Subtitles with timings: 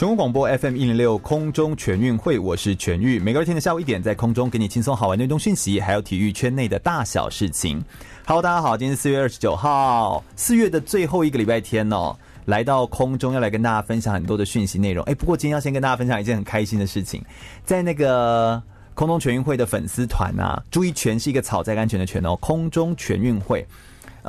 [0.00, 3.18] 全国广播 FM 一零六空中全运会，我是全玉。
[3.18, 7.84] 每个天的下午一点，在空中给你轻松好玩的运动讯息，还有体育圈内的大小事情。
[8.24, 15.04] Hello，大家好，今天是四月二十九号，四月的最后一个礼拜天哦，来到空中要来跟大家分享很多的讯息内容。
[15.04, 17.22] 哎，不过今天要先跟大家分享一件很开心的事情，
[17.66, 18.62] 在那个
[18.94, 23.66] 空中全运会的粉丝团啊，注意“全”是一个草在安全的“全”哦，空中全运会。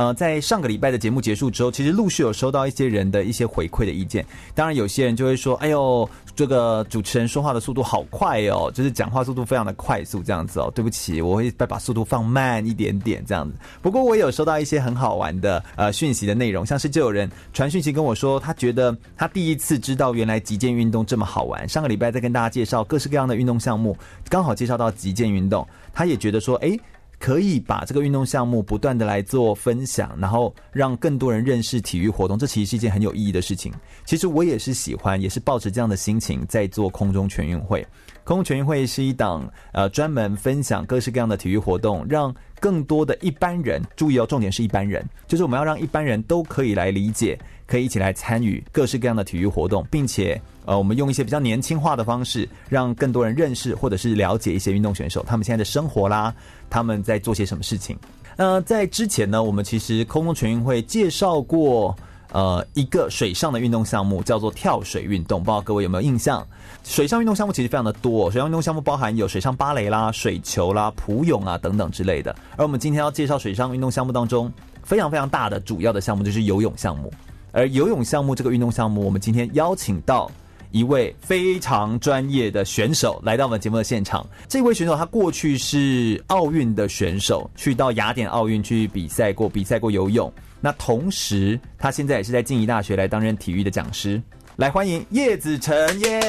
[0.01, 4.25] 呃，在上个礼拜的节目结束之后，其实陆续有收到一些人的一些回馈的意见。
[4.55, 13.55] 当然，有些人就会说：“哎呦，这个主持人说话的速度好快哦，就是讲话速度非常的快速，这样子哦。”对不起，我会再把速度放慢一点点，这样子。
[13.79, 21.69] 不过，我也有收到一些很好玩的呃讯息的内容，像是就有人传讯息跟我说，他觉得他第一次知道原来极限运动这么好玩。
[21.69, 23.95] 上个礼拜在跟大家介绍各式各样的运动项目，
[24.29, 26.75] 刚好介绍到极限运动，他也觉得说：“哎。”
[27.21, 33.71] 可以把这个运动项目不断的来做分享，然后让更多人认识体育活动，这其实是一件很有意义的事情。
[34.05, 37.85] 其实我也是喜欢，也是抱着这样的心情在做空中全运会。
[38.31, 50.41] 空中全运会是一档呃专门分享各式各样的体育活动，让更多的一般人注意哦，重点是一般人，就是我们要让一般人都可以来理解，可以一起来参与各式各样的体育活动，并且。
[50.63, 56.33] 呃，我们用一些比较年轻化的方式，让更多人认识或者是了解一些运动选手，他们现在的生活啦，
[56.69, 57.97] 他们在做些什么事情。
[58.37, 61.93] 呃，在之前呢，我们其实空中全运会介绍过
[62.31, 66.45] 呃一个水上的运动项目，叫做跳水运动，不知道各位有没有印象？
[66.83, 72.35] 水上运动项目其实非常的多，水上运动项目包含有水上芭蕾啦、水球啦、普泳啊等等之类的。
[72.57, 74.51] 而我们今天要介绍水上运动项目当中
[74.83, 77.13] 非常非常大的主要的项目就是游泳项目，
[77.51, 80.29] 而游泳项目这个运动项目，我们今天邀请到。
[80.73, 84.25] 一位非常专业的选手来到我们节目的现场。
[84.47, 90.31] 这位选手他过去是奥运的选手，去到雅典奥运去比赛过，比赛过游泳。
[90.61, 94.21] 那同时，他现在也是在静宜大学来担任体育的讲师。
[94.57, 96.19] 来欢迎叶子辰耶！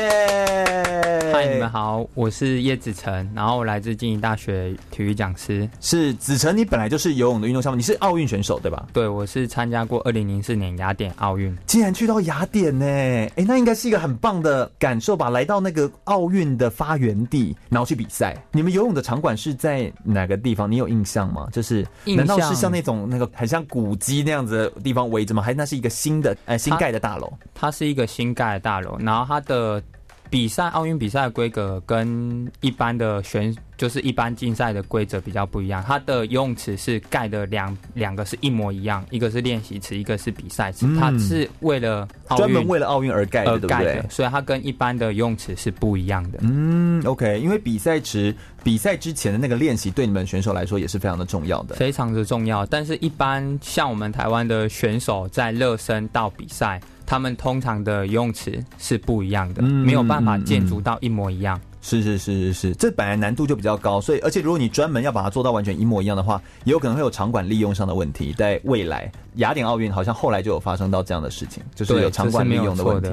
[1.33, 5.69] 嗨，你们好，我是叶子辰，然后我来自静宜大学体育讲师。
[5.81, 8.87] 是子辰，你本来就是游泳的运动项目，你是奥运选手对吧？
[8.93, 11.55] 对，我是参加过二零零四年雅典奥运。
[11.66, 12.87] 竟然去到雅典呢？
[12.87, 15.28] 哎，那应该是一个很棒的感受吧？
[15.28, 18.37] 来到那个奥运的发源地，然后去比赛。
[18.53, 20.71] 你们游泳的场馆是在哪个地方？
[20.71, 21.49] 你有印象吗？
[21.53, 25.43] 就是难道是像那种那个很像古迹那样子的地方围着吗？
[25.43, 27.31] 还是那是一个新的呃新盖的大楼？
[27.53, 28.33] 它是一个新。
[28.34, 29.83] 盖的大楼，然后它的
[30.31, 35.84] 比赛奥运比赛的规格跟一般的选就是一般竞赛的规则比较不一样。
[35.87, 40.87] 它的游泳池是盖的两两个是一模一样，一个是练习池，一个是比赛池。
[40.99, 44.03] 它是为了专门为了奥运而盖的，对不对？
[44.09, 46.39] 所以它跟一般的游泳池是不一样的。
[46.41, 48.34] 嗯，OK，因为比赛池
[48.65, 52.65] 比赛之前的那个练习对你们选手来说也是非常的重要的，非常的重要。
[52.65, 56.81] 但是，一般像我们台湾的选手在热身到比赛。
[57.12, 61.61] 他们通常的游泳池是不一样的，嗯、没有办法建筑到一模一样。
[61.83, 68.33] 是是是是是，这本来难度就比较高，所以而且如果你专门要把它做到完全一模一样的话，也有可能会有场馆利用上的问题。
[68.39, 73.11] 在未来雅典奥运好像后来就有发生到这样的事情，就是有场馆利用的问题。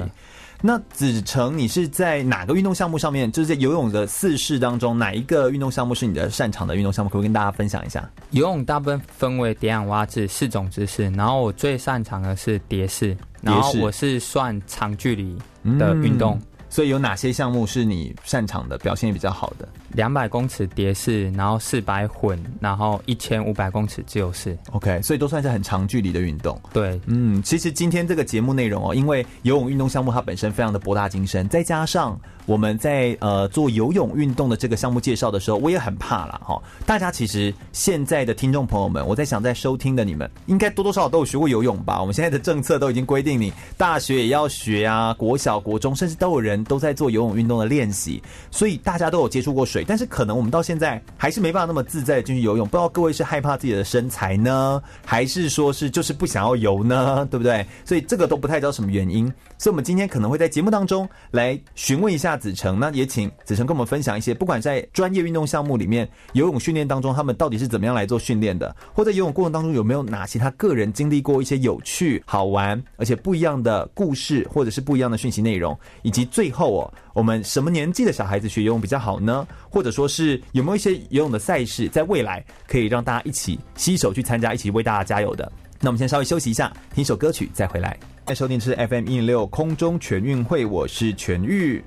[0.62, 3.30] 那子成，你是在哪个运动项目上面？
[3.32, 7.08] 就是在游泳的四式当中，哪一个运动项目是你的擅长的运动项目？
[7.08, 8.08] 可不可以跟大家分享一下？
[8.30, 15.36] 游泳大部分分为蝶泳蛙式四种姿势，然后我最擅长的是蝶式，然后我是算长距离
[15.78, 16.34] 的运动。
[16.34, 19.68] 嗯所以有哪些项目是你擅长的，表现也比较好的？
[19.92, 24.56] 两百公尺蝶式，然后四百混，然后一千五百公尺自由式。
[24.70, 26.58] OK，所以都算是很长距离的运动。
[26.72, 36.40] 对，嗯，其实今天这个节目内容哦，因为游泳运动项目它本身非常的博大精深，再加上我们在呃做游泳运动的这个项目介绍的时候，我也很怕啦。
[36.44, 36.62] 哈。
[36.86, 42.00] 大家其实现在的听众朋友们，我在想在收听的你们，应该多多少少都有学过游泳吧？
[42.00, 46.60] 我们现在的政策都已经规定，你大学也要学啊，国小、国中，甚至都有人。
[46.70, 52.64] 都在做游泳运动的练习，所以大家都有接触过水，但是可能我们到现在还是没办法那么自在进去游泳。
[52.68, 57.26] 不知道各位是害怕自己的身材呢，还是说是就是不想要游呢？
[57.30, 57.66] 对不对？
[57.84, 59.26] 所以这个都不太知道什么原因。
[59.58, 79.46] 所以我们今天可能会在节目当中来询问一下子成，那也请子成跟我们分享一些，不管在专业运动项目里面游泳训练当中，他们到底是怎么样来做训练的，或在游泳过程当中有没有哪些他个人经历过一些有趣、好玩而且不一样的故事，或者是不一样的讯息内容，以及最后哦，我们什么年纪的小孩子学游泳比较好呢？
[79.68, 85.50] 或者说是有没有一些游泳的赛事，在未来可以让大家一起携手去参加，一起为大家加油的？
[85.82, 87.98] 那我们先稍微休息一下，听首歌曲再回来。
[88.26, 91.82] 在收听的是 FM 一零六空中全运会，我是全玉。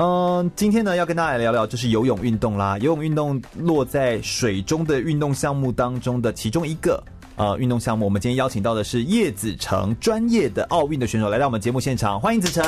[0.00, 2.78] 嗯，今天呢要跟大家来聊聊，就是游泳运动啦。
[2.78, 7.02] 游泳运动落在水中的运动项目当中的其中一个。
[7.34, 12.64] 呃，运动项目，我们今天邀请到的是叶子成，专业的奥运的选手，来到我们节目现场，欢迎子成。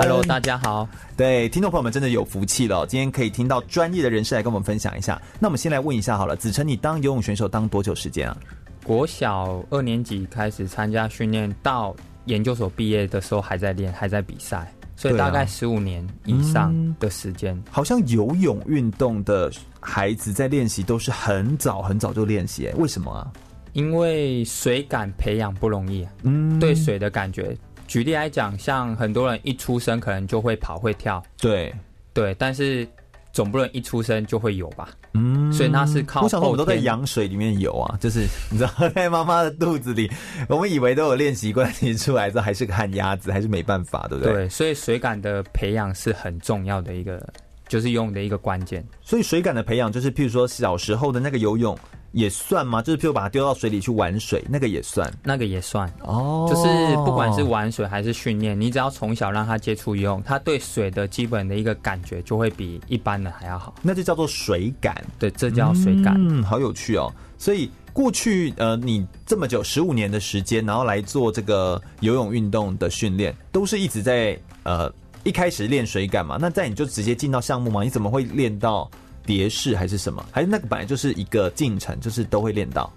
[0.00, 0.88] Hello，大家好。
[1.16, 5.20] 对，听众朋友们真的有福气了，今天可以听到专业的人士来跟我们分享一下。
[5.38, 8.36] 那我们先来问一下好了，子成，你当游泳选手当多久时间啊？
[8.84, 17.60] 国小二年级开始参加训练，到研究所毕业的时候还在练，还在比赛，所以大概十五年以上的时间。
[17.70, 19.50] 好像游泳运动的
[19.80, 23.32] 孩子在练习都是很早很早就练习，哎，为什么啊？
[23.72, 27.56] 因为水感培养不容易，嗯，对水的感觉。
[27.88, 31.74] 举例来讲，像很多人一出生可能就会跑会跳，对
[32.12, 32.86] 对，但是
[33.32, 36.22] 总不能一出生就会有吧，嗯，所以那是靠。
[36.22, 40.10] 我小时候我们都在羊水里面游啊，就是你知道，在妈妈的肚子里，
[40.48, 44.32] 我们以为都有练习惯，你出来之后还是个旱鸭子，还是没办法，对不对？
[44.32, 47.20] 对，所以水感的培养是很重要的一个，
[47.68, 48.82] 就是游泳的一个关键。
[49.02, 51.78] 所以水感的培养，就是譬如说小时候的那个游泳。
[52.12, 52.80] 也算吗？
[52.82, 56.46] 就是譬如把它丢到水里去玩水，那个也算，那个也算哦。
[56.48, 63.74] 就是不管是玩水还是训练，你只要从小让他接触游泳，他对水的基本的一个感觉就会比一般的还要好。
[63.82, 66.14] 那就叫做水感，对，这叫水感。
[66.18, 67.12] 嗯，好有趣哦。
[67.38, 74.92] 所以过去呃，你这么久十五年的时间，然后来做这个游泳运动的训练，都是一直在呃
[75.24, 76.36] 一开始练水感嘛？
[76.38, 77.82] 那在你就直接进到项目吗？
[77.82, 78.90] 你怎么会练到？
[79.24, 80.24] 蝶式还是什么？
[80.30, 82.92] 还是那个本来就是一个进程，就是都会练到。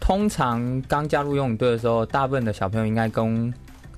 [0.00, 3.52] 通常刚加入游泳队的时候，大部分的小朋友应该跟。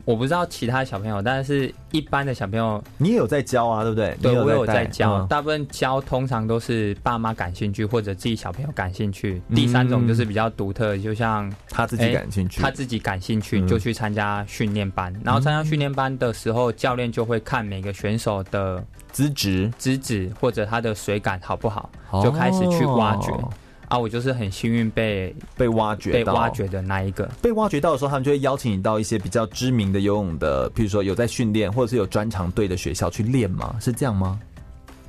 [0.08, 4.16] 我不知道其他小朋友，但是一般的小朋友，你也有在教啊，对不对？
[4.22, 5.18] 对，我有在教。
[5.18, 9.42] 嗯、大部分教通常都是爸妈感兴趣，或者自己小朋友感兴趣。
[9.48, 15.12] 嗯、第三种就是比较独特，就像他自己感兴趣，他自己感兴趣就去参加训练班。
[15.12, 18.82] 嗯、然后参加训练班的时候，教练就会看每个选手的
[19.12, 21.90] 资质、资质或者他的水感好不好，
[22.24, 23.30] 就开始去挖掘。
[23.32, 23.52] 哦
[23.88, 27.28] 啊，我就是很幸运被被挖掘被挖掘的那一个。
[27.40, 33.74] 被挖掘到的时候，他们就会邀请你到一些比较知名的游泳的，譬如说有在训练或者是有专长队的学校去练吗？
[33.80, 34.38] 是这样吗？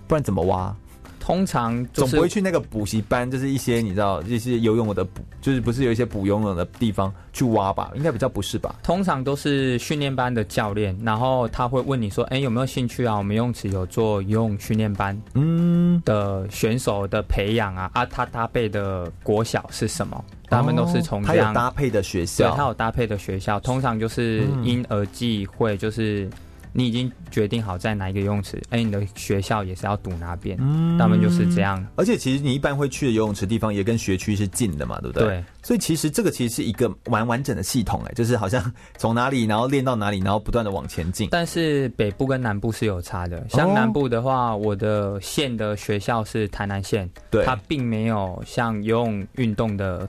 [0.07, 0.75] 不然怎么挖？
[1.19, 7.91] 通常总不会去那个补习班，就是一些你知道就是游泳的补，就是不是有一些补游泳的地方去挖吧？
[7.95, 8.75] 应该比较不是吧？
[8.81, 13.17] 通常都是训练班的教练，然后他会问你说：“哎，有没有兴趣啊？
[13.17, 20.23] 我们游泳池有做游泳训练班，嗯，的选手的培养啊啊，他搭配的国小是什么？
[20.49, 26.27] 他们都是从这样、哦、他有搭配的学校，对，他有搭配的学校，通常就是因儿际会，就是。”
[26.71, 31.85] 你已经决定好在哪一个游泳池，哎，你的学校也是要堵哪边，嗯，他们就是这样。
[31.95, 35.27] 而且其实你一般会去的游泳池地方也跟学区是近的嘛，对不对？
[35.27, 35.43] 对。
[35.61, 41.27] 所以其实这个其实是一个完完整的系统，哎， 就是好像从哪里然后练到哪里，然后不断的往前进。
[41.31, 50.07] 但是北部跟南部是有差的，像南部的话，我的县的学校是台南县，对，它并没有像游泳运动的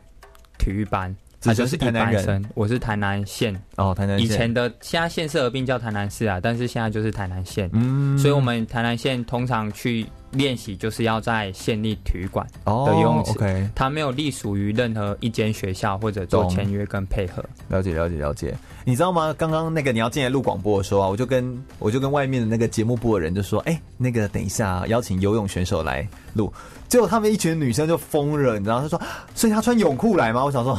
[0.58, 1.14] 体育班。
[1.40, 4.26] 他就是台南人，我是台南县哦，台南县。
[4.26, 7.68] 以前的现在县市合并叫台南市啊，但是现在就是台南县。
[7.72, 17.42] 嗯，所以我们台南县通常去练习就是要在县立体育馆的游泳池，它没有隶属于任何一间学校或者做签约跟配合。
[17.68, 18.54] 了解了解了解，
[18.84, 19.34] 你知道吗？
[19.38, 26.52] 刚刚那个你要进来录广播的时候啊，我就跟我就跟外面的那个节目部的人就说，哎，那个等一下邀请游泳选手来录，
[26.86, 28.82] 结果他们一群女生就疯了，你知道？
[28.82, 29.00] 他说，
[29.34, 30.44] 所以他穿泳裤来吗？
[30.44, 30.78] 我想说。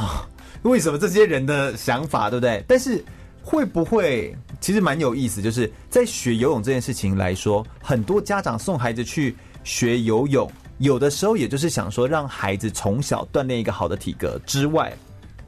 [0.64, 2.64] 为什么这些人的想法对不对？
[2.68, 3.04] 但是
[3.44, 5.42] 会不会其实蛮有意思？
[5.42, 14.94] 就是在学游泳这件事情来说，很多家长送孩子去学游泳，有的时候也就是想说让孩子从小锻炼一个好的体格之外。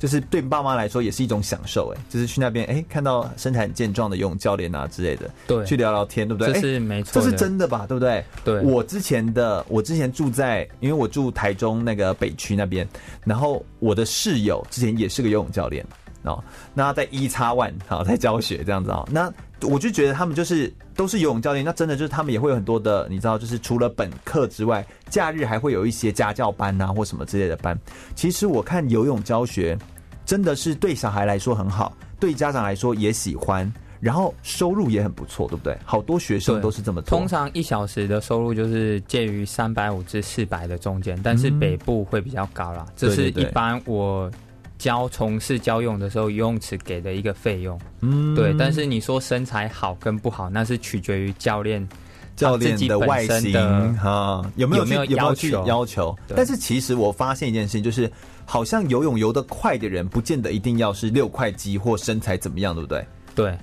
[0.03, 6.51] 就是对爸妈来说也是一种享受，哎，就是去那边，哎，看到身材很健壮的游泳教练啊之类的，对，去聊聊天，对不对？
[6.51, 7.85] 这是没错，这是真的吧？
[7.87, 8.21] 对不对？
[8.43, 8.59] 对。
[8.63, 12.85] 我之前的，我之前住在，因为我住台中那个北区那边，
[13.23, 15.85] 然后我的室友之前也是个游泳教练
[16.23, 16.43] 哦，
[16.73, 19.33] 那在一叉 One 好在教学这样子哦，那。
[19.65, 27.79] 我就觉得他们就是都是游泳教练，那真的就是他们也会有很多的，你知道，就是除了本课之外，假日还会有一些家教班啊或什么之类的班。
[28.13, 29.77] 其实我看游泳教学
[30.25, 33.71] 真的是对小孩来说很好，对家长来说也喜欢。
[33.99, 35.77] 然后收入也很不错，对不对？
[35.85, 37.17] 好多学生都是这么做。
[37.17, 42.85] 通常一小时的收入就是介于三百五至四百的中间，但是北部会比较高啦。
[42.97, 44.29] 这、嗯、是一般我
[44.77, 47.79] 教从事教游泳的时候，游泳池给的一个费用。
[48.01, 48.53] 嗯，对。
[48.59, 51.87] 但是你说身材好跟不好，那是取决于教练
[52.35, 53.53] 教练的外形
[53.95, 56.13] 哈，有没有有没有要求要求？
[56.35, 58.11] 但是其实我发现一件事情，就是
[58.45, 63.05] 好像游泳游得快的人，不见得一定要是六块肌或身材怎么样，对不对？
[63.35, 63.57] 对。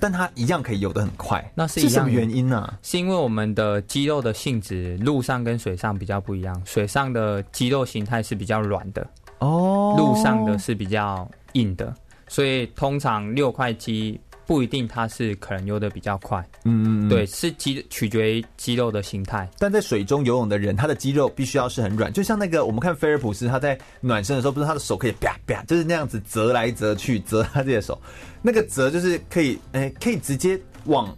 [0.00, 2.58] 但他一样可以游得很快，那是，一样是什么原因呢？
[2.58, 2.78] 啊？
[2.82, 6.60] 是因为我们的肌肉的性质，陆上跟水上比较不一样。
[6.64, 9.06] 水上的肌肉形态是比较软的，
[9.38, 11.94] 哦，陆上的是比较硬的，
[12.26, 14.20] 所以通常六块肌。
[14.46, 19.48] 不一定，它是可能游的比较快，嗯嗯，对，是肌取决于肌肉的形态。
[19.58, 28.00] 但在水中游泳的人，他的肌肉必须要是很软，就像那个我们看菲尔普斯，他在暖身的时候，不是他的手可以啪啪，就是那样子折来折去，折他这些手，
[28.42, 31.16] 那个折就是可以，哎、欸，可以直接往，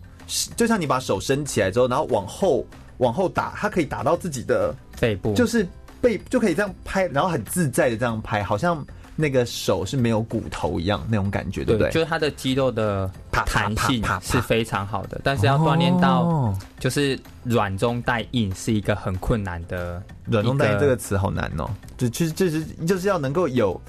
[0.57, 2.67] 就像你把手伸起来之后，然后往后
[2.99, 5.67] 往后打，他可以打到自己的背部，就是
[6.01, 8.85] 背就可以这样拍，然后很自在的这样拍，好像。
[9.17, 11.91] 那个手是没有骨头一样那种感觉，对不对？
[11.91, 20.03] 就是它的肌肉的弹性是非常好的，但是要锻炼到就是软中带硬是一个很困难的。
[20.25, 23.81] 软中带硬这个词好难哦，就其实就是就是要能够有，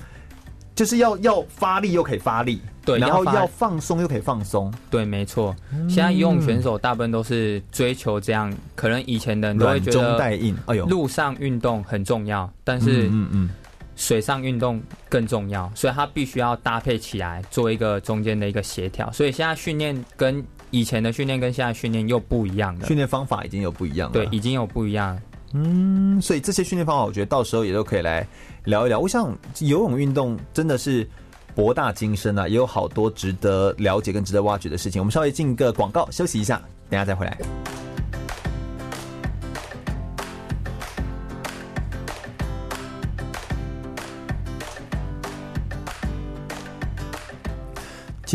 [0.75, 5.55] 就是要要发力又可以发力，对，然后要放松又可以放松，对，没错。
[5.89, 13.49] 现在游泳选手大部分都是追求这样，可能以前的人都会觉得软中带硬，哎呦，陆上运动很重要，但是嗯嗯。
[13.95, 19.11] 水上运动更重要，所以它必须要搭配起来，做一个中间的一个协调。
[19.11, 24.13] 所以现在训练跟以前的训练跟现在训练又不一样了，训练方法已经有不一样了。
[24.13, 25.17] 对，已经有不一样。
[25.53, 28.27] 嗯，所以这些训练方法，我觉得到时候也都可以来
[28.65, 28.99] 聊一聊。
[28.99, 31.07] 我想游泳运动真的是
[31.53, 35.01] 博大精深啊，也有好多值得了解跟值得挖掘的事情。
[35.01, 37.37] 我们稍微进个广告，休息一下，等下再回来。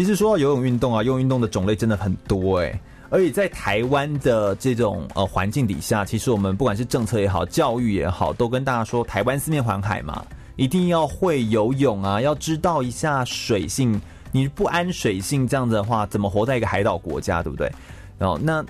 [0.00, 2.80] 其实说到游泳运动啊，游泳运动的种类真的很多哎、欸，
[3.10, 10.24] 而且在台湾的这种呃环境底下，其实我们不管是政策也好，教育也好，都跟大家说，台湾四面环海嘛，
[10.56, 14.00] 一定要会游泳啊，要知道一下水性。
[14.32, 17.70] 你不安水性这样子的话，怎么活在一个海岛国家，对不对？
[18.16, 18.64] 然后那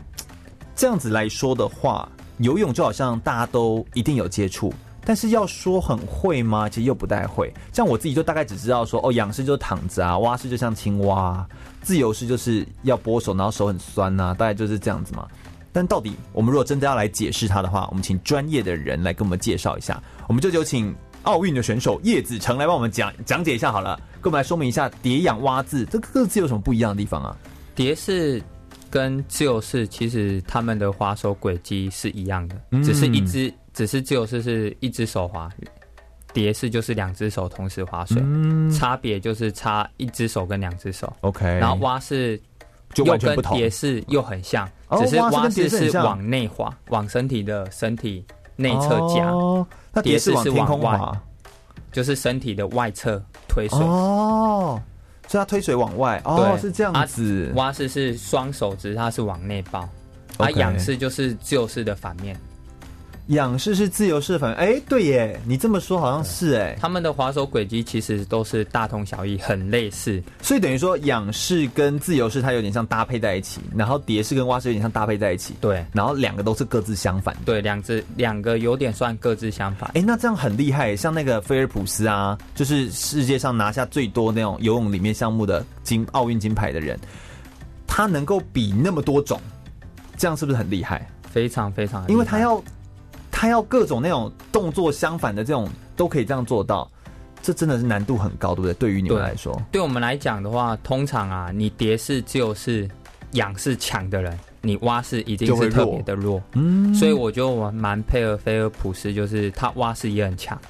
[0.74, 2.08] 这样子来说的话，
[2.38, 4.74] 游泳就好像大家都一定有接触。
[5.04, 6.68] 但是要说很会吗？
[6.68, 7.52] 其实又不太会。
[7.72, 11.46] 像我自己就大概只知道说，哦，仰式就躺着啊，蛙式就像青蛙，
[11.82, 15.26] 自由式就是要拨手，然后手很酸呐、啊，大概就是这样子嘛。
[15.72, 20.02] 但到底我们如果真的要来解释它的话，我们请专业的人来跟我们介绍一下。
[20.28, 27.36] 我们就有请奥运的选手叶子成来帮我们讲讲解一下好了，跟我们来说明一下蝶仰蛙字这各自有什么不一样的地方啊？
[27.74, 28.42] 蝶式
[28.90, 33.52] 跟自由式其实他们的滑手轨迹是一样的，嗯、只是一只。
[33.80, 35.48] 只是自由式是一只手划，
[36.34, 41.10] 蝶式就是两只手同时划水，嗯、差别就是差一只手跟两只手。
[41.22, 42.38] OK，然后蛙式
[42.92, 48.22] 就跟蝶式又很像，哦、只是蛙式是往内滑，往身体的身体
[48.54, 51.00] 内侧夹，哦、那蝶式是往外，
[51.90, 53.18] 就是身体的外侧
[53.48, 53.78] 推水。
[53.78, 54.78] 哦，
[55.26, 56.20] 所以它推水往外。
[56.26, 57.50] 哦，对是这样子。
[57.54, 59.88] 蛙式是双手，只是它是往内抱。
[60.36, 62.38] 啊，仰式就是自由式的反面。
[63.30, 66.76] 仰视是自由式的反应，哎、欸，对耶，你这么说好像是哎。
[66.80, 79.88] 他们的滑手轨迹其实都是大同小异，很类似，所以等于说仰视跟自由式它有点像搭配在一起，然后蝶式跟蛙式有点像搭配在一起，对，然后两个都是各自相反，对，两只两个有点算各自相反。
[79.90, 86.98] 哎、欸，那这样很厉害，像那个菲尔普斯啊，就是世界上拿下最多那种游泳里面项目的金奥运金牌的人，
[87.86, 89.40] 他能够比那么多种，
[90.16, 91.08] 这样是不是很厉害？
[91.30, 92.60] 非常非常，因为他要。
[93.40, 95.66] 他要各种那种动作相反的这种
[95.96, 96.86] 都可以这样做到，
[97.40, 98.74] 这真的是难度很高，对不对？
[98.74, 102.86] 对于你们来说，对，对我们来讲的话，通常啊，你蝶式就是
[103.30, 106.42] 仰式强的人，你蛙式一定是特别的弱，弱。
[106.52, 110.60] 嗯，所以我觉得我蛮配合菲尔普斯，就是他蛙式也很强。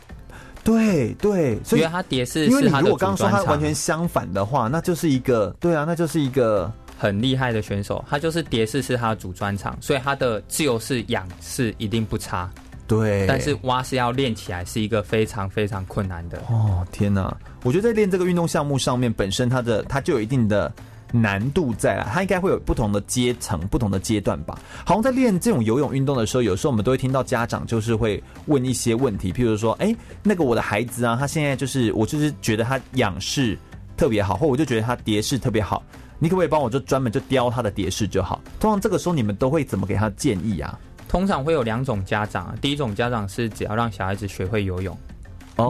[0.62, 6.72] 对对，所以他蝶式，因为你如果刚刚说他完全相反的话，那就是一个对啊，那就是一个。
[7.00, 12.50] 很厉害的选手，他就是蝶式是他的主专长，所以他的自由式、仰式一定不差。
[12.87, 16.42] 对，但是蛙式要练起来是一个非常非常困难的。
[16.50, 17.35] 哦，天哪！
[17.62, 20.71] 我觉得在练这个运动项目上面，本身它的它就有一定的
[21.11, 24.59] 难度在了，它应该会有不同的阶层、不同的阶段吧。
[24.85, 33.57] 好像在练这种游泳运动的时候，有时候我们都会听到家长就是会问一些问题，譬如说，哎，那个我的孩子啊，他现在就是我就是觉得他仰式
[33.97, 35.83] 特别好，或我就觉得他蝶式特别好，
[36.20, 38.40] 你可不可以帮我就专门就雕他的蝶式就好？
[38.60, 40.78] 通常这个时候你们都会怎么给他建议啊？
[41.08, 44.96] 通常会有两种家长啊，第一种家长是只要让小孩子学会游泳。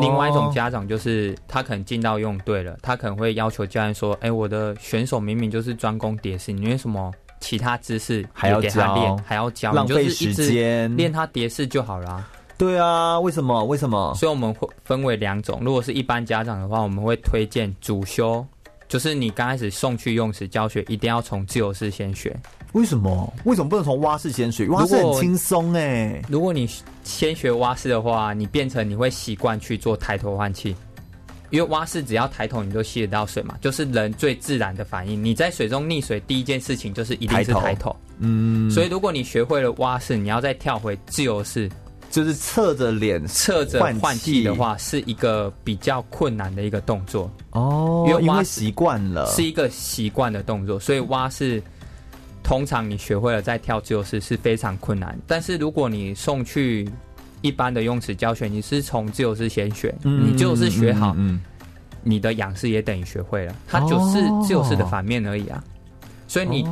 [0.01, 13.65] 另外一种家长就是他可能进到游泳队了，他可能会要求教练说：“哎、欸，我的选手明明就是专攻蝶式，你为什么其他姿势还要给他练，还要教，浪费时间，练他蝶式就好了、啊。”对啊，为什么？
[13.65, 14.15] 为什么？
[14.15, 15.59] 所以我们会分为两种。
[15.63, 18.47] 如果是一般家长的话，我们会推荐主修，
[18.91, 22.37] 就是你刚开始送去泳池教学，一定要从自由式先学。
[22.73, 23.33] 为什么？
[23.45, 24.67] 为什么不能从蛙式先学？
[24.67, 26.21] 蛙式很轻松哎。
[26.29, 26.69] 如果你
[27.05, 30.75] 先学蛙式的话，你变成你会习惯去做抬头换气，
[31.51, 35.23] 因为蛙式只要抬头，你就吸得到水嘛，就是人最自然的反应。
[35.23, 37.61] 你在水中溺水，第一件事情就是一定是抬头。
[37.61, 38.69] 抬头嗯。
[38.73, 41.71] 所以如果你学会了蛙式，你要再跳回自由式，
[42.11, 48.05] 就是侧着脸侧着换气的话，是一个比较困难的一个动作哦。
[48.09, 51.63] 因为蛙习惯了，是一个习惯的动作，所以蛙是。
[52.43, 56.89] 通常你学会了再跳自由式是非常困难，但是如果你送去
[57.43, 61.41] 一般的泳池教学，你是从自由式先学，嗯、你自由式学好，嗯嗯、
[62.03, 65.63] 你的仰式也等于学会了，它就是自由式的反面而已啊。
[66.31, 66.63] 哦、所以你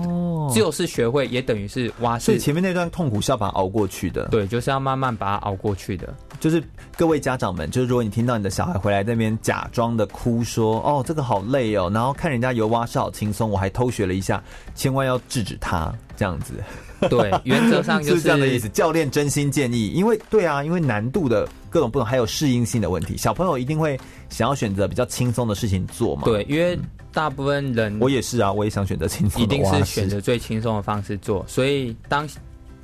[0.55, 6.15] 只有是学会也等于是挖，所以前面那段痛苦是要把它熬过去的，对，就是要慢慢把它熬过去的。
[6.39, 6.63] 就是
[6.97, 14.41] 各位家长们，就是如果你听到你的小孩回来那边假装的哭说：“哦，这个好累哦。”然后看人家游蛙是好轻松，我还偷学了一下，
[14.77, 16.55] 千万要制止他这样子。
[17.11, 18.69] 对，原则上就是，是这样的意思。
[18.69, 26.23] 教练真心建议，因为对啊，因为难度的各种不同，还有适应性的问题，小朋友一定会想要选择比较轻松的事情做嘛。
[26.25, 26.79] 对，因为
[27.13, 31.45] 大部分人，我也是啊，我也想选择轻松的，一定是选择最轻松的方式做。
[31.49, 32.29] 所以当。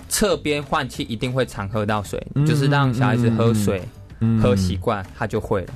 [0.07, 3.83] 侧边换气一定会常喝到水，嗯、就是让小孩子喝水、
[4.21, 5.75] 嗯、喝习惯，他就会了。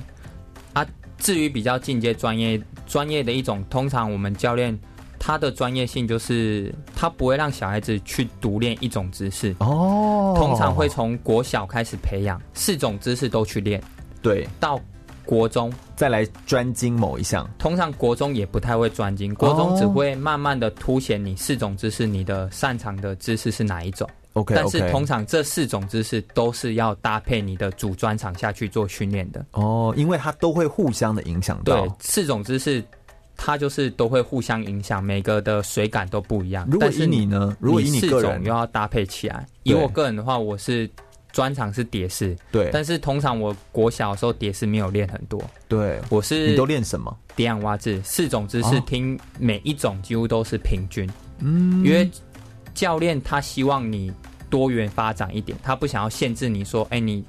[0.73, 0.85] 啊，
[1.17, 4.77] 至于比较进阶专业专业的一种，通常我们教练
[5.19, 13.81] 他的专业性就是他不会让小孩子去独练一种姿势哦，通常会从国小开始培养四种姿势都去练，
[14.21, 14.79] 对，到
[15.25, 17.47] 国中再来专精某一项。
[17.59, 24.09] 通常国中也不太会专精，国中只会慢慢的凸显你四种姿势，你的擅长的姿势是哪一种。
[24.33, 24.53] Okay.
[24.55, 31.81] 但是通常这四种姿势都是要搭配你的主专长下去做训练的哦，因为它都会互相的影响到。
[31.81, 32.81] 对，四种姿势
[33.41, 36.67] 它就是都会互相影响，每个的水感都不一样。
[36.69, 37.55] 如果以你呢？
[37.59, 40.89] 如果以你个人又要搭配起来，以我个人的话，我是
[41.31, 42.69] 专长是蝶式，对。
[42.73, 45.99] 但是通常我国小的时候蝶式没有练很多，对。
[46.09, 47.15] 我是你都练什么？
[47.35, 52.09] 蝶仰蛙式四种姿势，听每一种几乎都是平均，嗯，因为。
[52.75, 54.09] 教练他希望你
[54.49, 57.25] 多元发展一点，他不想要限制你说，哎、欸，你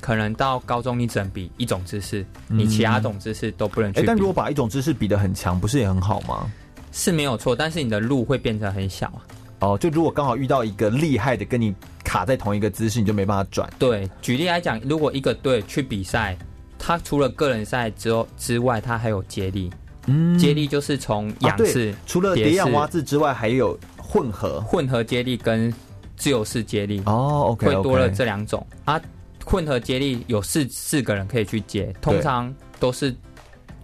[0.00, 4.00] 可能到高中你只能比一种姿势，嗯、你其他种姿势都不能去比。
[4.00, 4.06] 欸。
[4.06, 6.50] 但如果把一种姿势比得很强，不是也很好吗？
[6.92, 9.20] 是没有错，但是你的路会变成很小啊。
[9.60, 13.68] 哦，就如果刚好遇到一个厉害的，跟你卡在同一个姿势，你就没办法转。
[13.78, 16.36] 对，举例来讲，如果一个队去比赛，
[16.78, 19.70] 他除了个人赛之后之外，他还有接力。
[20.06, 23.78] 嗯，接力就是从仰式、啊，除了蝶仰蛙式之外，还有。
[24.10, 25.70] 混合混合接力跟
[26.16, 28.98] 自由式接力哦，OK，会多了这两种啊。
[29.48, 33.14] 混合接力有四四个人可以去接，通常都是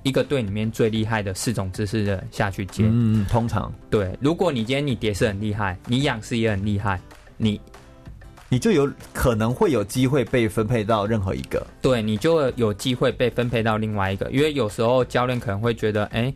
[0.03, 2.85] 一个队里面最厉害的四种姿势的下去接。
[2.87, 4.14] 嗯，通常对。
[4.20, 7.00] 如果你今天你蝶式很厉害，你仰式也很厉害，
[7.38, 7.59] 你
[8.50, 11.66] 你就有可能会有机会被分配到任何一个。
[11.81, 16.35] 对，你就有机会被分配到另外一个，因为有时候教练可能会觉得，哎、欸。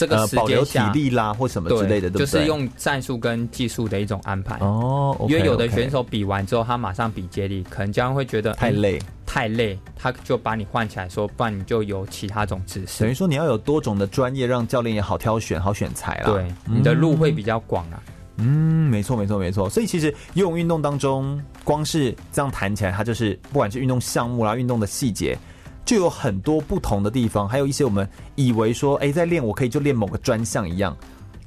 [0.00, 2.26] 这个时间、呃、保留体力啦，或什么之类的，对，对不对？
[2.26, 5.14] 就是用战术跟技术的一种安排哦。
[5.20, 13.00] Okay, 因为有的选手比完之后，他马上比接力，可能教练会觉得太累，太累，他就把你换起来说，不然你就有其他种姿势。
[13.02, 16.32] 等于说你要有多种的专业，让教练也好挑选、好选材啦。
[16.32, 18.02] 对，你的路会比较广啊。
[18.36, 19.68] 嗯，没错，没错，没错。
[19.68, 25.36] 所以其实游泳运动当中，光是这样谈起来，它就是不管是运动项目啦、运动的细节。
[25.90, 30.96] 就有很多不同的地方，还有一些我们以为说，哎，在练我可以就练某个专项一样，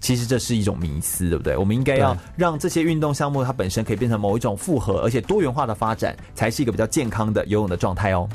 [0.02, 1.56] 其实这是一种迷思，对不对？
[1.56, 8.28] 我们应该要让这些运动项目它本身可以变成某一种复合而且多元化的发展，才是一个比较健康的游泳的状态哦。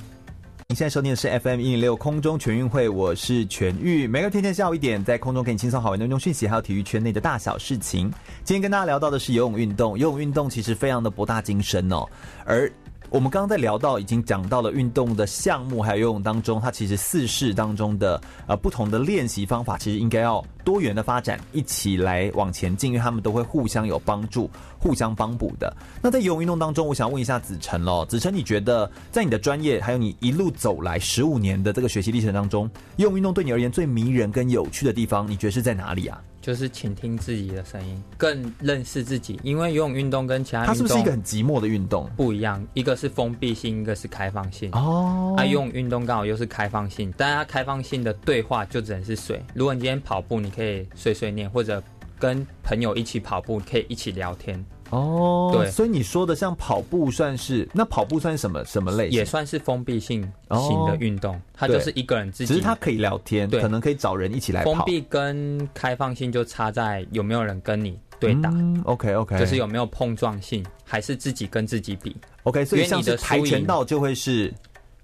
[0.69, 8.11] 你现在收听的是 FM 一零六空中全运会，我是全玉，每个天天下午一点在空中给你轻松好玩的运动讯息，还有体育圈内的大小事情。
[8.45, 12.07] 今天跟大家聊到的是游泳运动，游泳运动其实非常的博大精深哦，
[12.47, 12.73] 而。
[13.11, 25.75] 我们刚刚在聊到，已经讲到了运动的项目，还有游泳当中，它其实四式当中的呃不同的练习方法，其实应该要多元的发展，一起来往前进，因为他们都会互相有帮助，互相帮补的。
[26.03, 36.21] 那在游泳运动当中，我想问一下子辰喽，子辰，你觉得在你的专业，还有你一路走来十五年的这个学习历程当中，游泳运动对你而言最迷人跟有趣的地方，你觉得是在哪里啊？
[36.49, 39.39] 就是倾听自己的声音，更认识自己。
[39.43, 42.09] 因为游泳运动跟其他运动，它是不是一个很寂寞的运动？
[42.17, 44.71] 不一样，一个是封闭性，一个是开放性。
[44.73, 49.43] 哦，啊，游泳运动刚好又是开放性，但它开放性的对话就只能是水。
[49.55, 51.83] 如果你今天跑步，你可以碎碎念，或者
[52.19, 54.65] 跟朋友一起跑步，可以一起聊天。
[54.91, 59.19] 哦，对，所以你说的像跑步算是，那跑步算是什么什么类型？
[59.19, 64.73] 也算是封闭性型的运动，它就是一个人自己，只是它可以聊天，对，可能可以找人一起来跑。
[64.73, 68.51] 封闭跟开放性就差在有没有人跟你对打。
[68.51, 74.53] 嗯，OK OK，就是有没有碰撞性，还是自己跟自己比？OK，所以像是跆拳道就会是。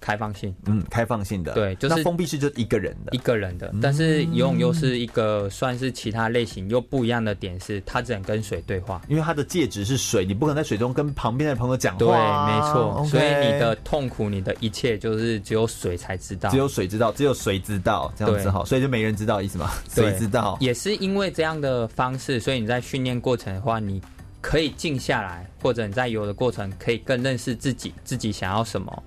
[0.04, 3.72] 开放性，嗯，开放性的，对，就是封闭式，就一个人的，一个人的。
[3.80, 11.98] 但是游泳又是一个算是其他类型又不一样的点是，它只能跟水对话，因为它的介质是水，你不可能在水中跟旁边的朋友讲话。
[11.98, 13.02] 对，没错。
[13.06, 19.70] 所以你的痛苦，你的一切，就是只有水才知道，只有水知道，只有谁知道这样子好，所以就没人知道意思吗？
[19.88, 20.58] 谁知道？
[20.60, 24.02] 也是因为这样的方式，所以你在训练过程的话，你
[24.42, 29.02] 可以静下来，或者你在游的过程可以更认识自己，自己想要什么。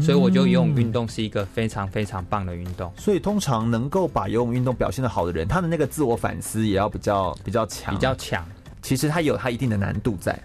[0.00, 2.92] 所以我觉得游泳运动是一个非常非常棒的运动。
[2.96, 8.46] 所以通常能够把游泳运动表现的好的人，他的那个自我反思也要比较比较强，比较强。
[8.82, 10.38] 其实他有他一定的难度在。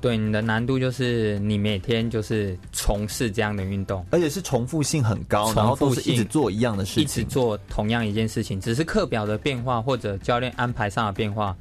[0.00, 11.56] 对，你的难度就是你每天就是从事这样的运动，而且是重复性很高，然后都是一直做一样的事情，一直做同样一件事情，只是课表的变化或者教练安排上的变化，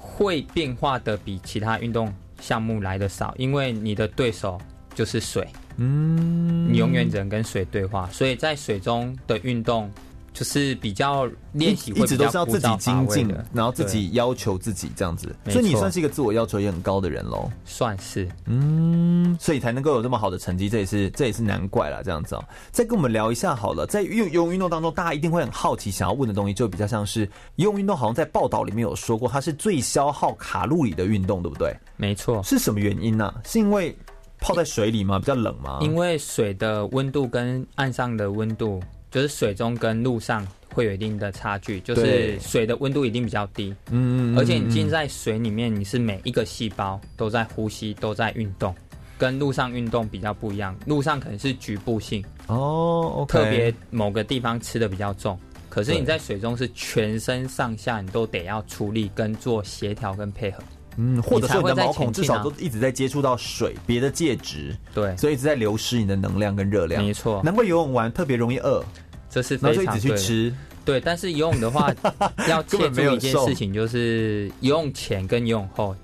[0.00, 4.58] 会变化的比其他运动项目来的少，因为你的对手
[4.94, 5.46] 就是水。
[5.76, 9.90] 嗯，你永远只能跟水对话，所以在水中的运动
[10.32, 15.34] 就是比较练习，一直都是要自己精进的，然后自己要求自己这样子。
[15.48, 18.28] 所以你算是一个自我要求也很高的人喽，算是。
[18.46, 22.02] 嗯，所以才能够有这么好的成绩，这也是这也是难怪了。
[22.02, 31.72] 这样子哦，再跟我们聊一下好了，在游游泳运动当中，大家一定会很好奇，想要问的东西就比较像是游泳运动，好像在报道里面有说过，它是最消耗卡路里的运动，对不对？
[31.96, 32.42] 没错。
[32.42, 33.32] 是什么原因呢？
[33.44, 33.96] 是因为
[34.44, 35.18] 泡在水里吗？
[35.18, 35.78] 比较冷吗？
[35.80, 38.78] 因为水的温度跟岸上的温度，
[39.10, 43.74] 就是水中跟陆上会有一定的差距，就是水的温度一定比较低。
[43.90, 48.74] 嗯，而且你浸在水里面，你是每一个细胞都在呼吸，都在运动，
[49.16, 50.76] 跟陆上运动比较不一样。
[50.84, 60.62] 陆上可能是局部性哦，特别某个地方吃的比较重，可是你在水中是全身上下你都得要出力跟做协调跟配合。
[60.96, 67.02] 嗯，或者是你的毛孔至少都一直在接触到水，别的介质，对，所以一直在流失你的能量跟热量。
[67.02, 68.84] 没错，难怪游泳完特别容易饿，
[69.28, 70.54] 这是非常然后就一直去吃。
[70.84, 71.92] 对，但是游泳的话，
[72.48, 75.96] 要记住一件事情，就是游泳前跟游泳后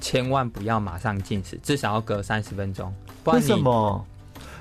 [0.00, 2.92] 千万不要马上进食，至少要隔三十分钟。
[3.24, 4.06] 为什么？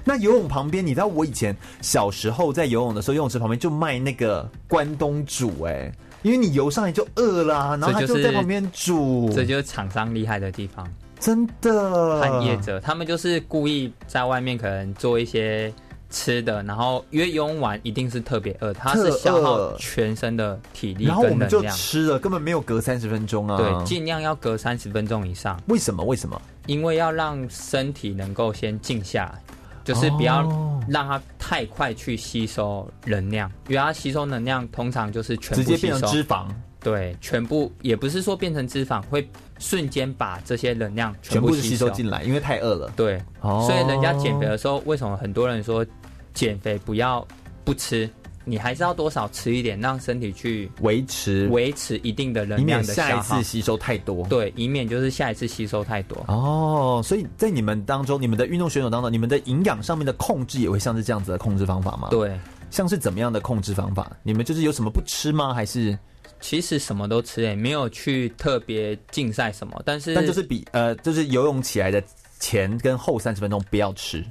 [0.03, 5.91] 那游泳旁边，你知道我以前小时候在游泳的时候，游泳池旁边就卖那个关东煮，哎。
[6.27, 10.85] 因为你游上来就饿了，啊，然后他就在旁边煮，这就是厂商厉害的地方。
[11.19, 15.73] 真的，和业者他们就是故意在外面可能做一些
[16.09, 23.57] 吃的，然后因为游泳完一定是特别饿，它是消耗全身的体力然后我们就吃了，根本没有隔三十分钟啊。
[23.57, 25.57] 对，尽量要隔三十分钟以上。
[25.69, 26.03] 为什么？
[26.03, 26.39] 为什么？
[26.65, 29.41] 因为要让身体能够先静下来。
[29.87, 30.41] 就是不要
[30.89, 36.45] 让它太快去吸收能量，因为它吸收能量通常就是全部直接变成脂肪。
[36.81, 39.25] 对，全部也不是说变成脂肪，会
[39.59, 42.91] 瞬间把这些能量全部吸收进来，因为太饿了。
[42.97, 45.85] 对，所以人家减肥的时候，为什么很多人说
[46.33, 47.25] 减肥不要
[47.63, 48.09] 不吃？
[48.47, 54.25] 你还是要多少吃一点，让身体去维持维持一定的能量的消耗，下一次吸收太多。
[54.27, 56.23] 对，以免就是下一次吸收太多。
[56.27, 62.07] 哦，所以在你们当中，你们的运动选手当中，你们的营养上面的控制也会像是这样子的控制方法吗？
[62.09, 62.39] 对，
[62.71, 64.09] 像是怎么样的控制方法？
[64.23, 65.53] 你们就是有什么不吃吗？
[65.53, 65.97] 还是
[66.39, 72.01] 其实什么都吃，欸，没有去特别竞赛什么，但是但就是比呃，就是游泳起来的
[72.39, 74.23] 前跟后三十分钟不要吃。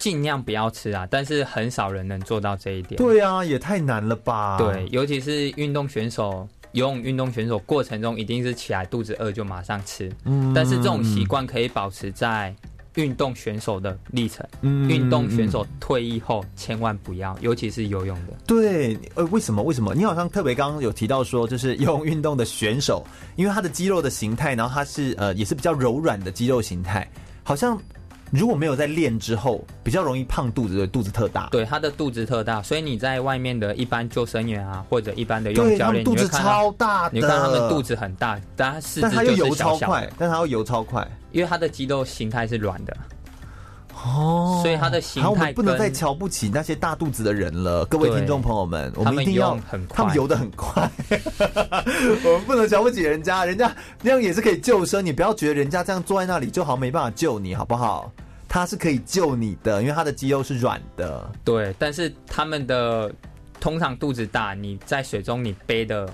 [0.00, 2.96] 尽量不要吃啊，但是很少人能做到这一点。
[2.96, 4.56] 对啊，也太难了吧？
[4.56, 10.10] 对，尤其是运动选手，游泳运动选手过程中一定是起来肚子饿就马上吃。
[10.24, 12.54] 嗯，但是这种习惯可以保持在
[12.94, 14.42] 运动选手的历程。
[14.62, 18.32] 嗯，运动选手退役后千万不要，尤其是游泳的。
[18.46, 19.62] 对，呃，为什么？
[19.62, 19.94] 为什么？
[19.94, 27.06] 你好像特别刚刚有提到说，就是游泳运动的选手，因为他的肌肉的形态，然后他是呃也是比较柔软的肌肉形态，
[27.42, 27.78] 好像。
[28.30, 31.48] 如果没有在练之后，比较容易胖肚子，的，肚子特大。
[31.50, 42.96] 对，他的肚子特大，所以你在外面的一般救生员啊，或者一般的游泳教练，肚子超大的，你看他们肚子很大，但他四肢但他又游超快，但他又游超快，因为他的肌肉形态是软的。
[43.94, 47.84] 哦，所以他的形态，我们不能再瞧不起那些大肚子的人了。
[47.86, 50.90] 各位听众朋友们，我们一定要很快，他们游的很快，
[52.24, 55.04] 我们不能瞧不起人家，人家那样也是可以救生。
[55.04, 58.10] 你不要觉得人家这样坐在那里就好没办法救你，好不好？
[58.48, 61.30] 他是可以救你的，因为他的肌肉是软的。
[61.44, 63.12] 对，但是他们的
[63.60, 66.08] 通常肚子大，你在水中你背的。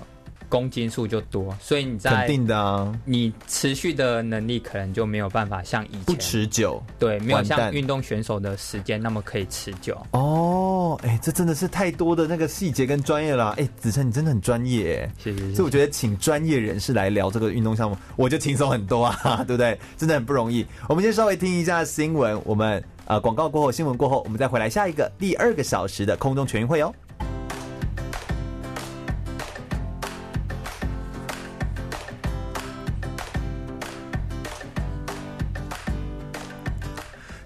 [0.49, 9.97] 公斤数就多，所以你在肯定的啊，你持续的能力可能就没有办法像以前不持久，对，没有像运动选手的时间那么可以持久。
[10.11, 13.49] 哦，哎、欸，这真的是太多的那个细节跟专业了。
[13.51, 15.53] 哎、欸，子辰你真的很专业，哎，谢谢。
[15.53, 19.77] 所以我觉得请专业人士来聊这个运动项目，我就轻松很多啊， 对不对？
[19.97, 20.65] 真的很不容易。
[20.87, 26.93] 我们先稍微听一下新闻，我们呃广告过后，新闻过后，我们再回来下一个第二个小时的空中全运会哦。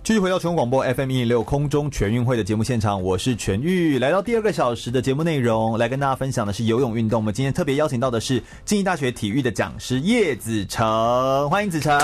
[0.03, 7.21] 继续回到全国广播 FM 一零六空中全运会的节目现场，我是全玉，来到第二个小时的节目内容，来跟大家分享的是游泳运动。
[7.21, 11.95] 我们今天特别邀请到的是静宜大学体育的讲师叶子成，欢迎子成。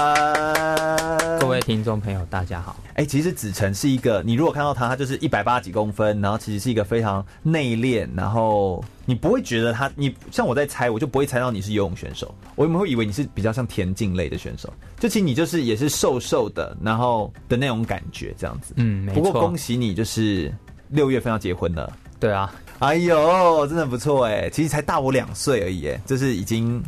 [1.39, 2.75] 各位听众朋友，大家好。
[2.89, 14.71] 哎、欸，其实子成是一个，你如果看到他，他就是一百八十几公分，然后其实是一个非常内敛，然后你不会觉得他，你像我在猜，我就不会猜到你是游泳选手，我有没有会以为你是比较像田径类的选手？
[14.99, 18.73] 就其实你就是也是瘦瘦的，然后的那种感觉这样子。
[18.75, 19.23] 嗯，没错。
[19.23, 20.53] 不过恭喜你，就是
[20.89, 21.91] 六月份要结婚了。
[22.19, 22.53] 对啊。
[22.79, 26.83] 哎呦，真的不错哎，其实才大我两岁而已，哎，就是已经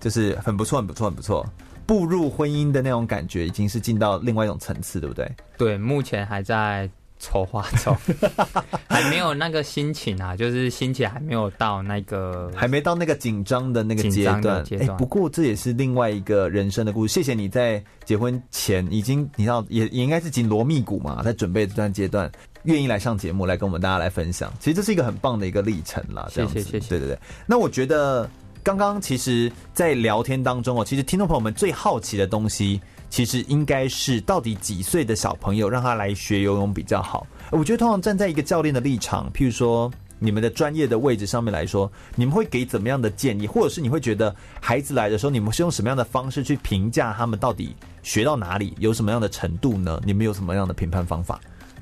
[0.00, 1.46] 就是很不错，很不错，很不错。
[1.86, 5.30] 步入婚姻的那种感觉，已经是进到另外一种层次，对不对？
[5.58, 6.88] 对，目前还在
[7.20, 7.96] 筹划中，
[8.88, 14.64] 还没有那个心情啊，就是心情还没有到那个，还没到那个紧张的那个阶段。
[14.72, 17.12] 哎、欸，不过这也是另外一个人生的故事。
[17.14, 22.30] 谢谢你在结婚前已经，你知道，也也应该是紧锣密鼓嘛，在准备这段阶段，
[22.64, 24.52] 愿意来上节目来跟我们大家来分享。
[24.58, 26.28] 其实这是一个很棒的一个历程啦。
[26.32, 26.88] 这样子，谢谢，谢谢。
[26.88, 28.28] 对对对，那我觉得。
[28.62, 32.78] 刚刚其实，在聊天当中哦，其实听众朋友们最好奇的东西，
[33.10, 37.26] 其实应该是到底几岁的小朋友让他来学游泳比较好？
[37.50, 50.00] 我觉得通常站在一个教练的立场，譬如说你们的专业的位置上面来说，你们会给怎么样的建议，或者是你会觉得孩子来的时候，你们是用什么样的方式去评价他们到底学到哪里，有什么样的程度呢？
[50.04, 51.40] 你们有什么样的评判方法？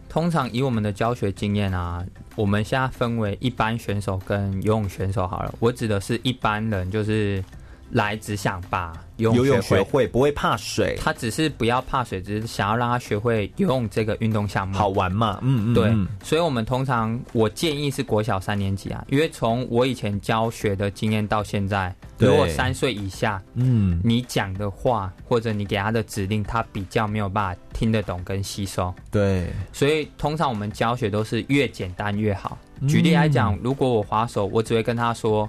[0.09, 2.03] 通常以我们的教学经验啊，
[2.35, 5.55] 我们现在分为一般选手跟游泳选手好了。
[5.59, 7.45] 我指的是一般人，就是
[7.91, 10.96] 来只想把游泳学会，游泳学会，不会怕水。
[11.00, 15.38] 他只是不要怕水，只是想要让他学会游泳这个运动项目，好玩嘛。
[15.42, 15.92] 嗯嗯，对。
[16.26, 21.94] 所以我们通常我建议是国小三年级啊，因为从我以前教学的经验到现在。
[22.20, 28.92] 如果三岁以下，嗯，你讲的话或者你给他的指令，他比较没有办法听得懂跟吸收。
[29.09, 32.59] 对，所以通常我们教学都是越简单越好。
[32.88, 35.48] 举例来讲，如果我划手，我只会跟他说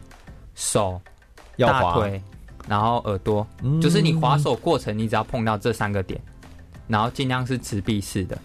[0.54, 1.02] 手、
[1.58, 2.22] 大腿，
[2.70, 3.46] 然后耳朵，
[3.82, 6.22] 就是你滑手过程，你只要碰到这三个点，
[6.88, 8.38] 然后尽量是直臂式的。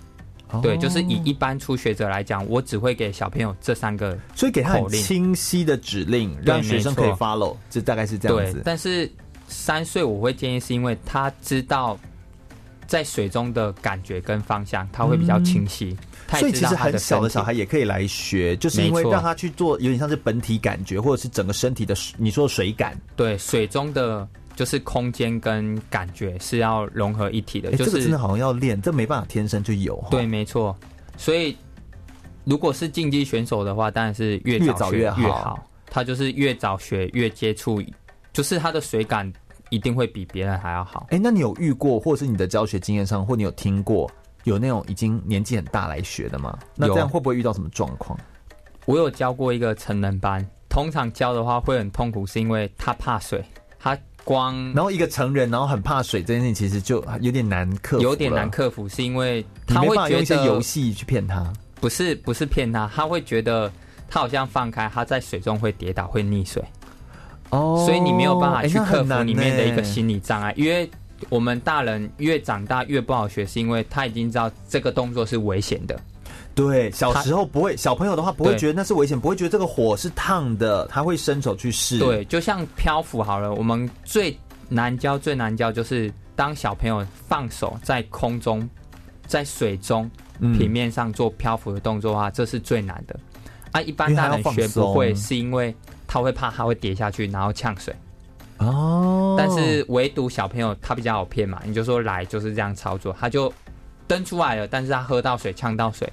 [0.62, 8.54] 对，就是以一般初学者来讲，我只会给小朋友这三个，所以给他很清晰的指令，让学生可以 follow，这大概是这样子。
[8.54, 9.10] 对，但是
[9.46, 11.98] 三岁我会建议是因为他知道
[12.86, 15.96] 在水中的感觉跟方向，他会比较清晰。
[16.30, 24.28] 嗯、所以其实很小的小孩也可以来学，就是因为让他去做，有点像是本体感觉，或者是整个身体的你说的水感，对，水中的。
[24.56, 30.00] 就是空间跟感觉是要融合一体的，欸、就是这个真的好像要练，这没办法天生就有。
[30.12, 30.78] 对，没错。
[31.16, 31.56] 所以
[32.44, 34.92] 如果是竞技选手的话，当然是越早。
[34.92, 37.82] 越好他就是越早学越接触，
[38.32, 39.28] 就是他的水感
[39.74, 41.06] 一定会比别人还要好。
[41.10, 44.10] 哎、欸，那你有遇过，或是你的教学经验上，或你有听过
[44.44, 46.58] 有那种已经年纪很大来学的吗？
[46.76, 48.18] 那这样会不会遇到什么状况？
[48.86, 53.44] 我有教过一个成人班，通常教的话会很痛苦，是因为他怕水，
[53.78, 53.98] 他。
[54.26, 58.02] 光，然后一个成人，然后很怕水这件事情，其实就有点难克服。
[58.02, 63.70] 有点难克服，是因为他会觉得用一些游戏去骗他，不是不是骗他，他会觉得
[64.08, 66.64] 他好像放开，他在水中会跌倒，会溺水。
[67.54, 70.90] 哦，所以你没有办法去克服里面的一个心理障碍，因为
[71.28, 75.98] 我们大人越长大越不好学，是因为他已经知道这个动作是危险的。
[76.54, 81.98] 对，小时候不会，小朋友的话不会觉得那是危险，不会觉得这个火是烫的，他会伸手去试。
[81.98, 84.36] 对，就像漂浮好了，我们最
[84.68, 88.68] 难教、最难教就是当小朋友放手在空中
[89.26, 93.18] 在水中平面上做漂浮的动作的话，这是最难的。
[93.72, 95.74] 啊，一般大人学不会，是因为
[96.14, 97.92] 他会怕他会跌下去，然后呛水。
[98.58, 103.52] 哦，但是唯独小朋友他比较好骗嘛，你就说来就是这样操作，他就
[104.06, 106.08] 登出来了，但是他喝到水呛到水，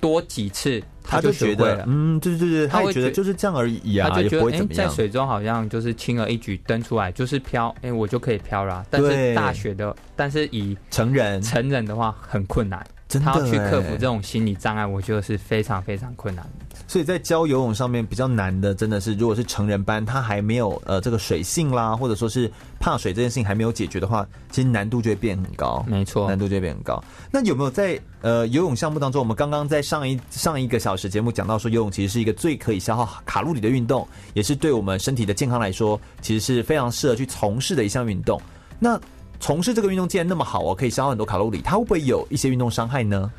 [0.00, 1.70] 多几次他就学会了。
[1.72, 8.86] 觉得嗯，对对对，他会觉得就是这样而已啊，他就觉得哎、欸，在水中好像就是轻而易举登出来就是飘，哎、欸，我就可以飘了。
[8.88, 12.86] 但是大学的，但是以成人成人的话很困难，
[13.18, 16.76] 他要去克服这种心理障碍，我觉得是非常非常困难的。
[16.86, 25.84] 所以在教游泳上面比较难的，真的是如果是成人班，他还没有呃这个水性啦，或者说是怕水这件事情还没有解决的话，其实难度就会变很高。
[25.88, 27.02] 没错，难度就会变很高。
[27.30, 38.40] 那有没有在呃游泳项目当中，我们刚刚在上一上一个小时节目讲到说，游泳其实是一个最可以消耗卡路里的运动，也是对我们身体的健康来说，其实是非常适合去从事的一项运动。
[38.78, 39.00] 那
[39.44, 43.30] 从事这个运动既然那么好哦，可以消耗很多卡路里，它会不会有一些运动伤害呢？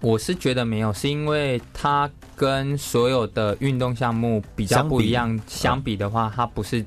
[0.00, 5.28] 我是觉得没有，是因为它跟所有的运动项目比较不一样。
[5.28, 6.84] 相比，相比的话，它不是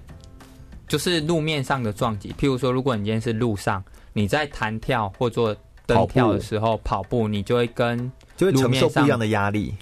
[0.86, 2.36] 就是路面上的撞击。
[2.38, 5.56] 譬如说，如果你今天是路上，你在弹跳或做
[5.86, 9.74] 蹬跳的时候跑步，你就会跟就会承受不一样的压力，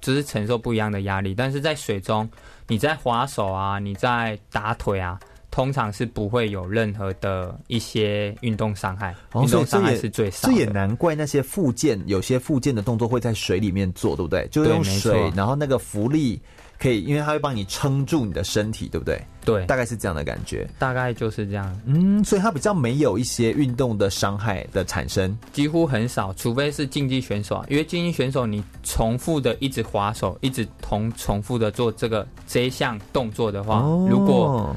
[0.00, 1.34] 就是承受不一样的压力。
[1.34, 2.26] 但是在水中，
[2.66, 5.20] 你在划手啊，你在打腿啊。
[5.54, 10.52] 通常是不会有任何的一些运动伤害，运动伤害是最少的。
[10.52, 14.48] 这也难怪那些附件，有些附件的动作会在水里面做，对不对？
[14.50, 16.42] 就用水，然后那个浮力
[16.76, 19.24] 可以，因为它会帮你撑住你的身体，对不对？
[19.44, 20.68] 对，大概是这样的感觉。
[20.76, 21.80] 大概就是这样。
[21.86, 27.66] 嗯，所以它比较没有一些运动的伤害的产生，几乎很少，除非是竞技选手啊。
[27.68, 34.74] 因为竞技选手你重复的一直划手，一直同重复的做这个这一项动作的话，哦、如果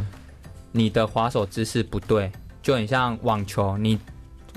[0.77, 3.97] 你的滑手姿势不对，就很像网球，你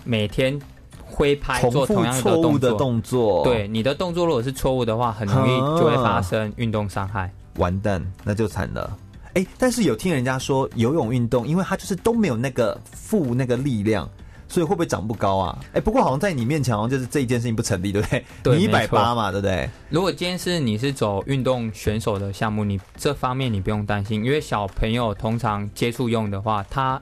[0.04, 0.61] 每天
[1.06, 7.33] 挥拍做同样的动作，动作对你的动作如果是错误的话，很容易就会发生运动伤害。
[7.56, 8.96] 完蛋，那就惨了。
[9.35, 14.09] 哎、欸，但是有听人家说游泳运动，因为它就是都没有那个负那个力量。
[14.50, 15.56] 所以会不会长不高啊？
[15.66, 18.24] 哎、欸，不过好像在你面前，好像就是这一件事情不成立，对不对？
[18.42, 19.70] 对，你一百八嘛，对不对？
[19.88, 27.00] 如果今天是你是走运动选手的项目，你这方面你不用担心，因为小朋友通常接触用的话，他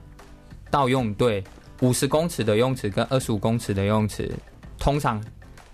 [0.70, 1.42] 到游泳队
[1.80, 4.30] 五十公尺的游泳池跟二十五公尺的游泳池，
[4.78, 5.18] 通常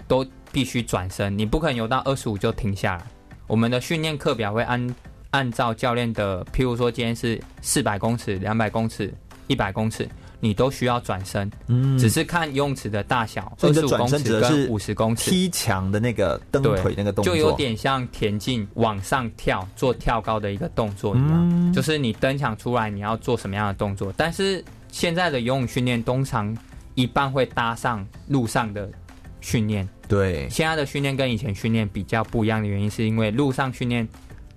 [0.07, 3.05] 都必须转身，你不可能游到二十五就停下来。
[3.49, 4.95] 我们的训练课表会按
[5.33, 9.13] 按照教练的，譬如说今天是四百公尺、两百公尺、
[9.49, 10.09] 一百公尺。
[10.45, 24.13] 你都需要转身，嗯，只是看游泳池的大小，二十五公尺跟五十公尺，踢墙的那个蹬腿那个动作，就有点像田径往上跳做跳高的一个动作一样，嗯，就是你蹬墙出来，你要做什么样的动作？
[24.19, 26.55] 但是现在的游泳训练通常
[26.95, 28.91] 一半会搭上路上的
[29.41, 34.07] 训练，对，现在的训练跟以前训练比较不一样的原因，是因为路上训练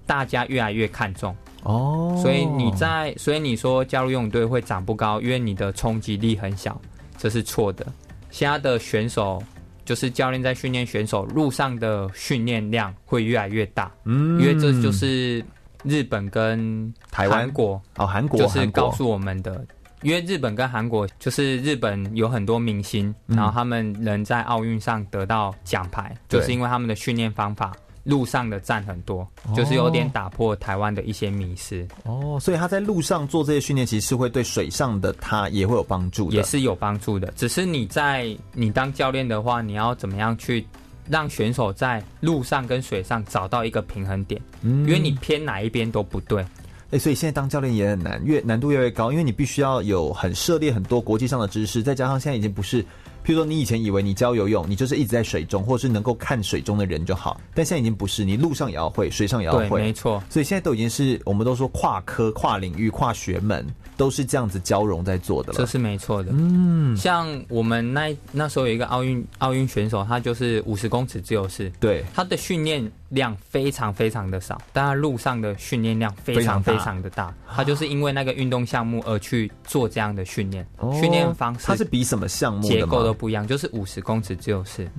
[0.05, 1.33] 大家越来越看重。
[1.67, 6.79] 哦，所以你在，所以你说加入游泳队会长不高，因为你的冲击力很小，
[7.17, 7.85] 这是错的。
[8.31, 9.43] 现在的选手
[9.83, 15.43] 就是教练在训练选手，路上的训练量会越来越大，嗯，因为这就是
[15.83, 17.51] 日本跟台湾。
[17.51, 18.39] 国哦，韩国。
[18.39, 19.65] 就是告诉我们的，
[20.03, 27.73] 因为日本跟韩国就是日本有很多明星，然后他们能在奥运上得到奖牌，就是因为他们的训练方法。
[28.07, 32.39] 路上的站很多，就是有点打破台湾的一些迷失哦。
[32.41, 37.31] 所以他在路上做这些训练，其实是会对水上的他也会有帮助的，也是有帮助的。
[37.35, 40.65] 只是你在你当教练的话，你要怎么样去
[41.09, 44.41] 让选手在路上跟水上找到一个平衡点？
[44.61, 46.41] 嗯，因为你偏哪一边都不对。
[46.41, 52.85] 哎、欸，所以现在当教练也很难，越难度越来越高，因为你必须要有很涉猎很多国际上的知识，再加上现在已经不是。
[53.27, 57.41] 譬如说，你以前以为你教游泳，你就是一直在水中，或是能够看水中的人就好。
[57.53, 59.67] 但现在已经不是，你路上也要会，水上也要会。
[59.67, 60.23] 对，没错。
[60.29, 65.57] 所以现在都已经是我们都说跨科、跨领域、跨学门，都是这样子交融在做的了。
[65.57, 66.31] 这是没错的。
[66.31, 77.35] 嗯，像我们那那时候有一个奥运奥运选手，他就是五十公尺自由式，对，他的训练量非常非常的少，但他路上的训练量非常非常的大。
[77.53, 81.65] 他就是因为那个运动项目而去做这样的训练，训练方式。
[81.67, 82.65] 他是比什么项目？
[82.65, 84.89] 结构都不一样，就是五十公尺自由式。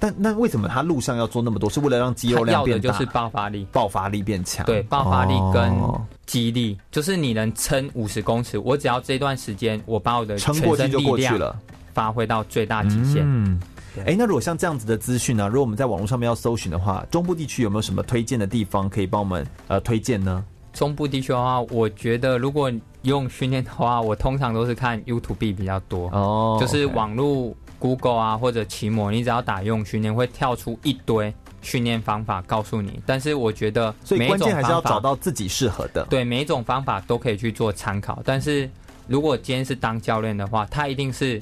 [0.00, 1.68] 但那为什么他路上要做那么多？
[1.68, 2.92] 是为了让肌肉量变大？
[2.92, 4.64] 就是爆发力，爆发力变强。
[4.64, 5.76] 对，爆发力跟
[6.24, 8.56] 肌力，哦、就是你能撑五十公尺。
[8.58, 11.56] 我只要这段时间，我把我的全身力量
[11.92, 13.24] 发挥到最大极限。
[13.26, 13.60] 嗯，
[13.96, 15.48] 哎、欸，那如果像这样子的资讯呢？
[15.48, 20.44] 如果我们在网络上面要搜寻的话，中部地区有没有什么推荐的地方可以帮我们呃推荐呢？
[20.72, 22.70] 中部地区的话，我觉得如果
[23.02, 27.52] 用训练的话，我通常都是看 YouTube 比较多哦，就是网络。
[27.78, 33.00] Google 啊或者奇摩，你只要打用训练，会跳出一堆训练方法告诉你。
[33.06, 36.06] 但是我觉得，所以关键还是要找到自己适合的。
[36.10, 38.20] 对，每一种方法都可以去做参考。
[38.24, 38.68] 但是
[39.06, 41.40] 如果今天是当教练的话，他一定是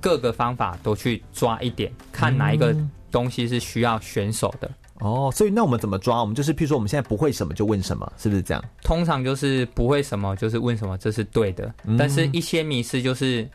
[0.00, 2.74] 各个方法都去抓一点，看哪一个
[3.10, 4.70] 东西是需要选手的。
[5.00, 6.20] 哦，所以那我们怎么抓？
[6.20, 8.64] 我们就是，譬如说我们现在不会什么就问什么，是不是这样？
[8.82, 11.74] 通常就是不会什么就是问什么，这是对的。
[11.84, 13.46] 嗯、但是一些迷失就是，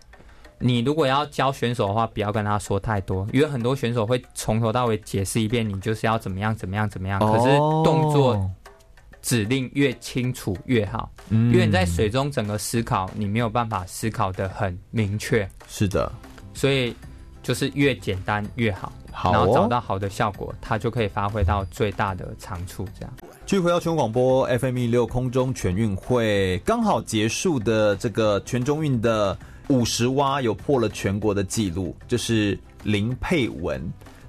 [0.59, 7.19] 你如果要教选手的话，不要跟他说太多，因为很多选手会从头到尾解释一遍，你就是要怎么样怎么样怎么样。
[7.19, 8.37] 可是动作
[9.21, 15.49] 指令越清楚越好，嗯、因为你在水中整个思考，你没有办法思考的很明确。
[15.67, 16.11] 是的，
[16.53, 16.93] 所以
[17.41, 18.91] 就是越简单越好。
[19.11, 22.87] 好哦、然后找到好的效果，它就可以发挥到最大的长处。
[22.97, 23.13] 这样，
[23.45, 29.37] 继续回到全广播 FM 一六空中全运会刚好结束的这个全中运的
[29.69, 33.81] 五十蛙，有破了全国的记录，就是林佩文。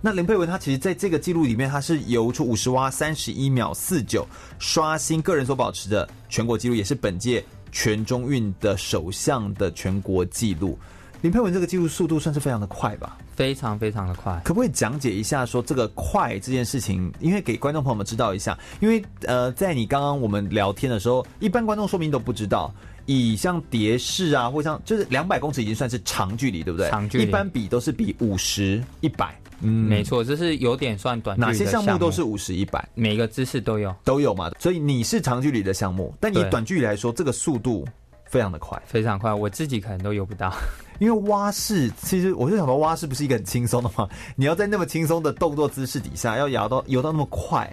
[0.03, 4.26] 那林佩文他其实在这个记录里面，他是游出五十蛙三十一秒四九，
[4.59, 10.78] 刷新个人所保持的全国纪录，也是本届全中运的首项的全国纪录。
[11.22, 13.18] 林佩文这个记录速度算是非常的快吧？
[13.36, 14.41] 非常非常的快。
[14.43, 17.12] 可不可以讲解一下说这个快这件事情？
[17.20, 22.72] 因为给观众朋友们知道一下，因为呃，在你刚刚我们聊天的时候，一般观众说明都不知道，
[23.13, 26.89] 以像蝶式啊，或像就是两百公尺已经算是长距离，对不对？
[26.91, 29.35] 长距离一般比都是比五十、一百。
[29.63, 31.47] 嗯，没错，这是有点算短距离。
[31.49, 32.89] 哪些项目都是五十、一百？
[32.95, 34.49] 每个姿势都有，都有嘛。
[34.61, 37.85] 所以你是长距离的项目，但以短距离来说，这个速度
[38.27, 39.35] 非常的快，非常快。
[39.35, 40.55] 我自己可能都游不到。
[41.01, 47.69] 因为蛙式，其实我就想说，蛙式不是一个很轻松的吗，你要在那么轻松的动作姿势底下，要游到游到那么快，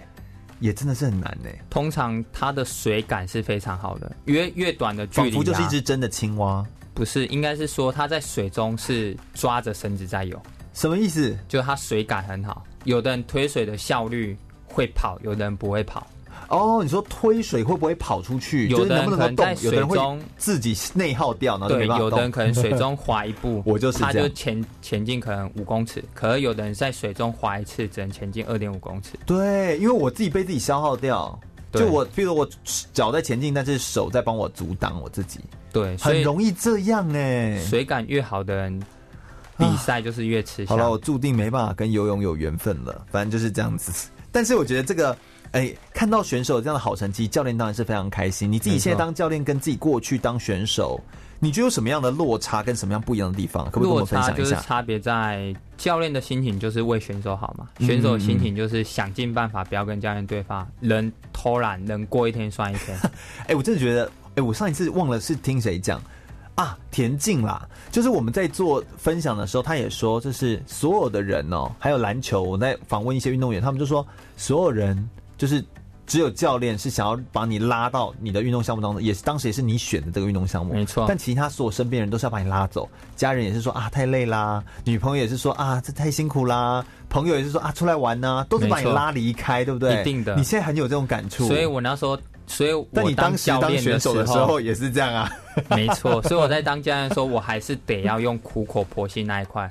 [0.60, 1.48] 也真的是很难呢。
[1.70, 6.64] 通常它的水感是非常好的，越越短的距离，仿佛就是一只真的青蛙。
[6.94, 10.40] 不是，应该是说它在水中是抓着绳子在游。
[10.74, 11.36] 什么意思？
[11.48, 14.36] 就是它水感很好，有的人推水的效率
[14.66, 16.06] 会跑，有的人不会跑。
[16.48, 18.68] 哦，你说推水会不会跑出去？
[18.68, 29.10] 有的人可能在水中自己内耗掉，对，有的人可能水中滑一步， 我就是他就前前进可能五公尺，可是有的人在水中滑一次只能前进二点五公尺。
[29.26, 31.38] 对，因为我自己被自己消耗掉，
[31.72, 32.48] 就我比如我
[32.94, 35.40] 脚在前进，但是手在帮我阻挡我自己。
[35.70, 37.62] 对，很容易这样哎。
[37.62, 38.82] 水感越好的人，
[39.58, 40.78] 比赛就是越吃香。
[40.78, 44.08] 好了，我注定没办法跟游泳有缘分了，反正就是这样子。
[44.32, 45.14] 但是我觉得这个。
[45.52, 48.50] 哎、欸，看到选手有这样的好成绩，教练当然是非常开心。
[48.50, 51.00] 你自己现在当教练，跟自己过去当选手，
[51.40, 53.64] 你觉得有什么样的落差，跟什么样不一样的地方？
[53.70, 54.36] 可不可以跟我分享一下？
[54.36, 62.94] 落差就是差别在教练的心情就是为选手好嘛，选手的心情就是想尽办法不要跟教练对发，人偷懒，能过一天算一天。
[63.44, 65.98] 哎、欸，我真的觉得，哎、欸，我上一次忘了是听谁讲
[66.56, 75.08] 啊，田径啦，就是我们在做分享的时候，他也说，就是所有的人哦、喔，还有篮球，我在访问一些运动员，他们就说所有人。
[75.38, 75.64] 就是
[76.06, 81.04] 只有教练是想要把你拉到你的运动项目当中，也是当时也是你选的这个运动项目，没错。
[81.08, 90.00] 但其他所有身边人都是要把你拉走，家人也是说啊太累啦，女朋友也是说啊这太辛苦啦，朋友也是说啊出来玩呢、啊，都是把你拉离开，对不对？
[90.00, 90.34] 一定的。
[90.36, 95.30] 你现在很有这种感触，所以我那时候，所以我但你当时当选手的时候也是这样啊，
[95.70, 96.22] 没错。
[96.22, 99.70] 所以我在当教练的时候，我还是得要用苦口婆心那一块。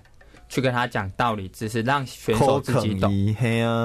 [0.49, 3.11] 去跟他讲道理，只是让选手自己懂。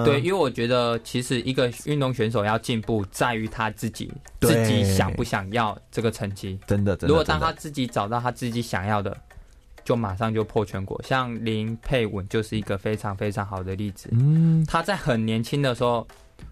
[0.04, 6.58] 对，因为我觉得其实一个运动选手要进步，在于他自己自己想不想要这个成绩。
[6.66, 7.08] 真的，真的。
[7.08, 9.16] 如果当他自己找到他自己想要的，
[9.84, 11.00] 就马上就破全国。
[11.02, 14.08] 像林佩文就是一个非常非常好的例子。
[14.12, 16.06] 嗯，他在很年轻的时候，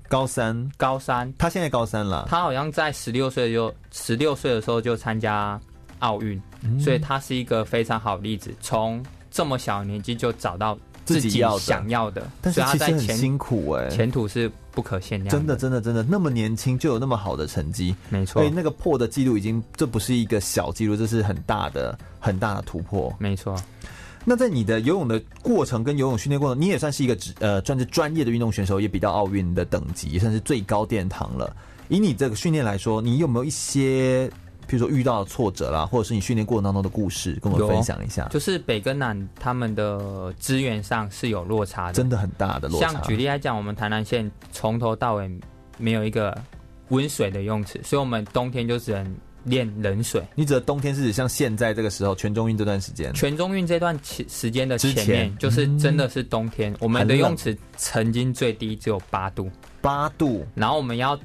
[0.08, 2.26] 高三，高三，他现在高三了。
[2.28, 5.60] 他好像在十六岁就十六岁的时候就参加
[6.00, 6.42] 奥运，
[6.80, 8.52] 所以他是一个非常好的例子。
[8.60, 9.00] 从
[9.30, 15.30] 这么小年纪就找到自己想要的，但是其实很辛苦哎，前途是不可限量。
[15.30, 18.42] 真的，真的，真的，那么年轻就有那么好的成绩，没错。
[18.42, 23.12] 所以那个破的记录已经，这不是一个小记录，这是很大的、很大的突破。
[23.18, 23.56] 没错。
[24.24, 31.56] 那在你的游泳的过程跟游泳训练过程，你也算是一个呃，算是专业的运动选手，也比到奥运的等级，也算是最高殿堂了。
[31.88, 34.30] 以你这个训练来说，你有没有一些？
[34.70, 38.28] 比如说遇到挫折啦，或者是你训练过程当中的故事，跟我们分享一下。
[38.28, 42.86] 就是北跟南他们的资源上是有落差的，真的很大的落差。
[42.86, 45.28] 像举例来讲，我们台南县从头到尾
[45.76, 46.40] 没有一个
[46.90, 50.22] 温水的泳池，所以我们冬天就只能练冷水。
[50.36, 53.12] 你指的冬天是指像现在这个时候，全中运这段时间？
[53.12, 59.50] 全中运这段时时间的前面，就是真的是冬天，嗯、我们的泳池曾经最低只有八度，
[59.80, 61.18] 八度，然后我们要。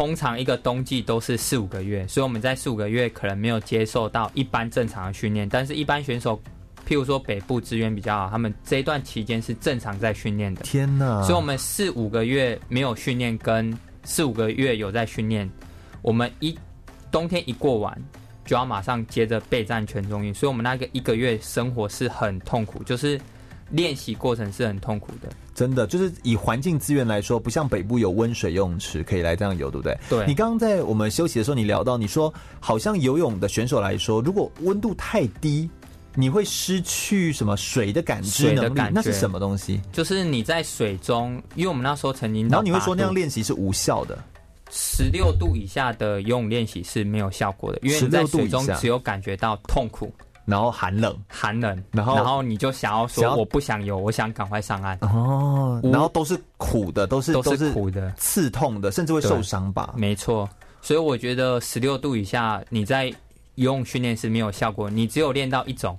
[0.00, 5.46] 通常一个冬季都是四五个月，所以我们在四五个月可能没有接受到一般正常的训练。
[5.46, 6.40] 但是，一般选手
[6.88, 10.62] 譬如说北部资源比较好，他们这一段期间是正常在训练的。
[10.62, 11.22] 天哪！
[11.24, 15.46] 所以我们四五个月没有训练，跟四五个月有在训练，
[16.00, 16.58] 我们一
[17.12, 17.94] 冬天一过完，
[18.46, 23.20] 就要马上接着备战全中运，所以我们那个一个月生活是很痛苦，就是
[23.68, 25.28] 练习过程是很痛苦的。
[25.60, 29.94] 真的，就是以环境资源来说，不像北部有温水游泳池可以来这样游，对不对？
[30.08, 30.26] 对。
[30.26, 35.68] 你刚刚在我们休息的时候，你聊到，你说好像游泳的选手来说，如果温度太低，
[36.14, 38.80] 你会失去什么水的感知能力？
[38.90, 39.78] 那是什么东西？
[39.92, 44.18] 就是你在水中，因为我们那时候曾经，然后你会说那样练习是无效的。
[44.70, 50.10] 十六度以下的游泳练习是没有效果的，因为你在水中只有感觉到痛苦。
[50.50, 54.98] 然后寒冷，寒冷，然后然后你就想要说我不想游，我想赶快上岸。
[55.02, 59.94] 哦，然后都是苦的，都是都是苦的，刺痛的，甚至会受伤吧？
[59.96, 60.48] 没错，
[60.82, 63.06] 所以我觉得十六度以下你在
[63.54, 65.98] 游泳训练是没有效果，你只有练到一种，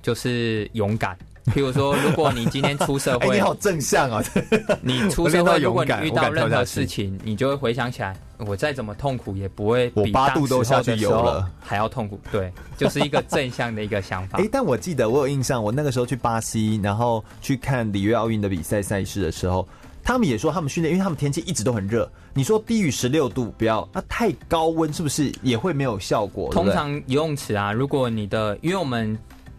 [0.00, 1.16] 就是勇敢。
[1.46, 4.22] 譬如说，如果你今天出社会， 欸、你好正向啊！
[4.82, 8.14] 你出社会，如果你遇到任何事情，你就会回想起来，
[8.46, 12.20] 我再怎么痛苦也不会比八度都下去游了还要痛苦。
[12.30, 14.38] 对，就是一个正向的一个想法。
[14.38, 19.66] 哎、欸，但我记得我有印象，我那个时候去巴西，然后去看里约奥运的比赛赛事的时候，
[20.02, 22.10] 他们也说他们训练，因为他们天气一直都很热。
[22.32, 26.50] 你说低于十六度不要，那太高温是不是也会没有效果？
[26.52, 29.18] 通常游泳池啊，如果你的，因为我们。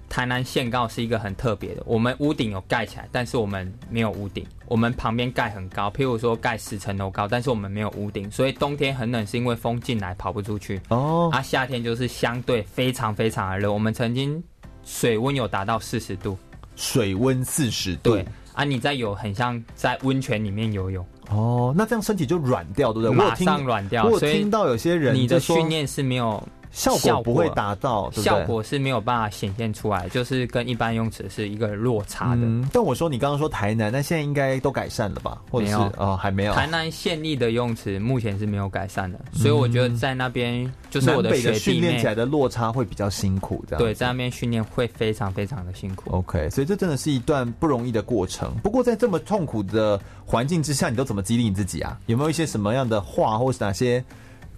[0.10, 4.44] 台南县高是一个很特别的，我们屋顶有盖起来，但是我们没有屋顶。
[4.68, 10.82] 我们旁边盖很高，譬如说盖十层楼高，但是我们没有屋顶，所以冬天很冷，是因为风进来跑不出去。
[10.90, 14.44] 哦，啊，夏天就是相对非常非常的热，我们曾经
[14.84, 16.38] 水温有达到四十度，
[16.76, 18.12] 水温四十度。
[18.12, 21.06] 对，啊，你在有很像在温泉里面游泳。
[21.30, 23.16] 哦，那这样身体就软掉，对不对？
[23.16, 24.06] 马上软掉。
[24.06, 26.44] 我有听到有些人你的训练是没有。
[26.72, 32.42] 效果不会达到，效果是没有办法显现出来，就是跟一般游泳池是一个落差的。
[32.44, 35.42] 嗯、但我说你刚刚说台南，那现在应该都改善了吧？
[35.50, 36.54] 或者是没有哦，还没有。
[36.54, 46.12] 台南县立的游泳池目前是没有改善的，所以我觉得在那边就是我的学弟训练起来的落差会比较辛苦，这样对，在那边训练会非常非常的辛苦。
[46.12, 48.54] OK，所以这真的是一段不容易的过程。
[48.62, 51.98] 不过在这么痛苦的环境之下，你都怎么激励你自己啊？
[52.06, 54.04] 有没有一些什么样的话，或是哪些？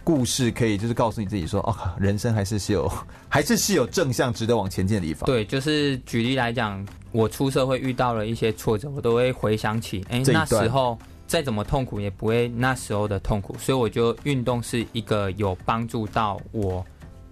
[0.03, 2.91] 故事可以就是告诉你自己说，哦，人生还是是有，
[3.29, 5.25] 还是是有正向值得往前进的地方。
[5.27, 10.97] 对，就是举例来讲，我出社会遇到了一些挫折，我都会回想起，哎、欸，那时候
[11.27, 16.83] 再怎么痛苦也不会那时候的痛苦，所以我觉得运动是一个有帮助到我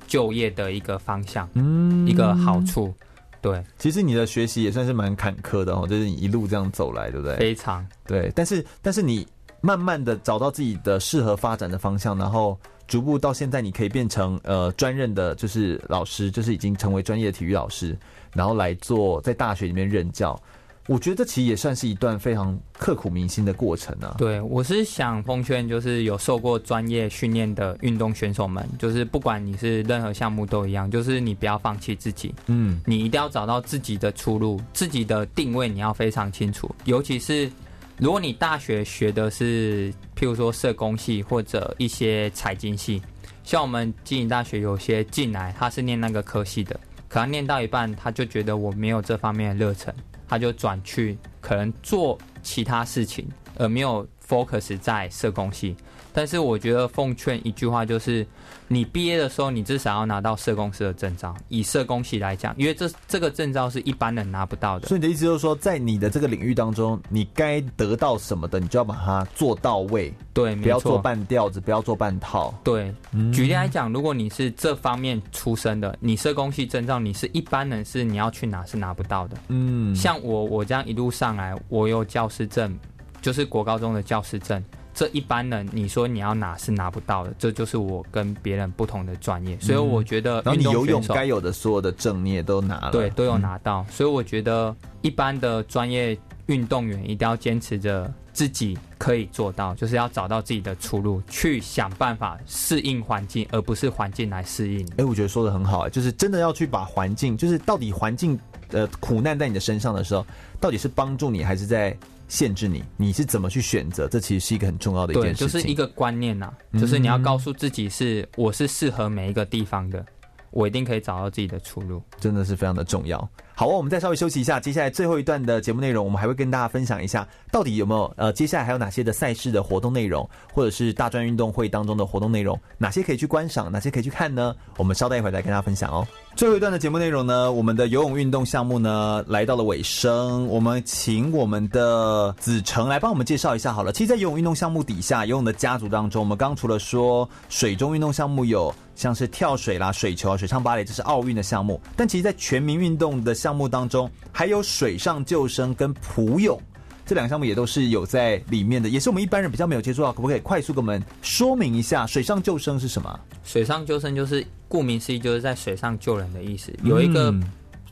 [0.07, 2.93] 就业的一个方向，嗯，一个好处。
[3.41, 7.35] 对，其实你的学习也算是蛮坎坷的哦，就是你一路这样走来，对不对？
[7.37, 9.25] 非常对，但是但是你。
[9.61, 12.57] 慢慢的找到自己的适合发展的方向，然后
[12.87, 17.97] 逐步到现在，你可以变成呃专任的，就是老师，就是已经成为专业的体育老师，
[18.33, 20.39] 然后来做在大学里面任教。
[20.87, 24.15] 我觉得这其实也算是一段非常刻苦铭心的过程啊。
[24.17, 37.51] 对，我是想奉劝，就是有受过专业训练的运动选手们，就是不管你是任何项目都一样，就是你不要放弃自己，嗯，你一定要找到自己的出路，自己的定位你要非常清楚，尤其是。
[37.99, 43.01] 如果你大学学的是，譬如说社工系或者一些财经系，
[43.43, 46.79] 像我们经营大学有些进来，他是念那个科系的，
[47.09, 49.93] 可能念到一半，他就觉得我没有这方面的热忱，
[50.29, 53.27] 他就转去可能做其他事情，
[53.57, 55.75] 而没有 focus 在社工系。
[56.19, 58.27] 但是我觉得奉劝一句话就是。
[58.71, 61.35] 你毕业的时候，你至少要拿到社工师的证照。
[61.47, 64.87] 以社工系来讲，因为这这个证照是一般人拿不到的。
[64.87, 70.13] 所以你的意思就是说，在你的这个领域当中，你该得到什么的，你就要把它做到位。
[70.33, 72.53] 对，不要做半吊子，不要做半套。
[72.63, 79.37] 对，嗯、举例来讲，如果你是这方面出身的，你社工系证照，你是一般人是你要去拿是拿不到的。
[79.47, 82.77] 嗯，像我我这样一路上来，我有教师证，
[83.19, 84.63] 就是国高中的教师证。
[84.99, 104.85] 这一般人，你说你要拿是拿不到的，这就是我跟别人不同的专业，所以我觉得，然后你游泳该有的所有的证你也都拿了，对，都有拿到，所以我觉得一般的专业运动员一定要坚持着自己可以做到，就是要找到自己的出路，去想办法适应环境，而不是环境来适应。
[104.97, 108.37] 哎，我觉得说的很好，就是真的要去把环境，就是到底环境
[108.73, 110.25] 呃苦难在你的身上的时候，
[110.59, 111.97] 到底是帮助你还是在
[112.29, 114.07] 限制你，你是怎么去选择？
[114.07, 120.05] 这其实是一个很重要的一件事就是一个观念呐、啊，就是你要告诉自己是，我是适合每一个地方的，
[120.51, 123.29] 我一定可以找到自己的出路，真的是非常的重要。
[123.59, 134.55] 好，我们再稍微休息一下，接下来最后一段的节目内容，我们还会跟大家分享一下，到底有没有呃，接下来还有哪些的赛事的活动内容，或者是大专运动会当中的活动内容，哪些可以去观赏，哪些可以去看呢？
[134.77, 136.07] 我们稍待一会儿再跟大家分享哦。
[136.37, 143.91] 最后一段的节目内容呢，我们的游泳运动项目呢来到了尾声，我们请我们的子成来帮我们介绍一下好了。
[143.91, 156.61] 其实，在游泳运动项目底下，游泳的家族当中，我们刚除了说水中运动项目有像是跳水啦、水球啊、水上芭蕾，这是奥运的项目，但其实，在全民运动的项目当中，还有水上救生跟普泳。
[157.05, 163.19] 这两个项目也都是有在里面的，也是我们一般人比较没有接触到，可不可以快速给我们说明一下水上救生是什么？
[163.45, 166.71] 水上救生就是顾名思义，就是在水上救人的意思。
[166.83, 167.33] 有一个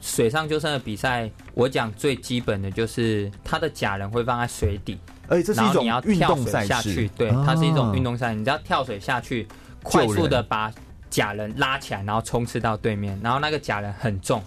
[0.02, 5.00] 水上救生的比赛，我讲最基本的就是它的假人会放在水底，
[5.30, 9.48] 而且这是一种运动赛下去，对，它是一种运动赛，你只要跳水下去，
[9.82, 10.72] 快速的把
[11.10, 14.42] 假人拉起来，然后冲刺到对面，然后那个假人很重。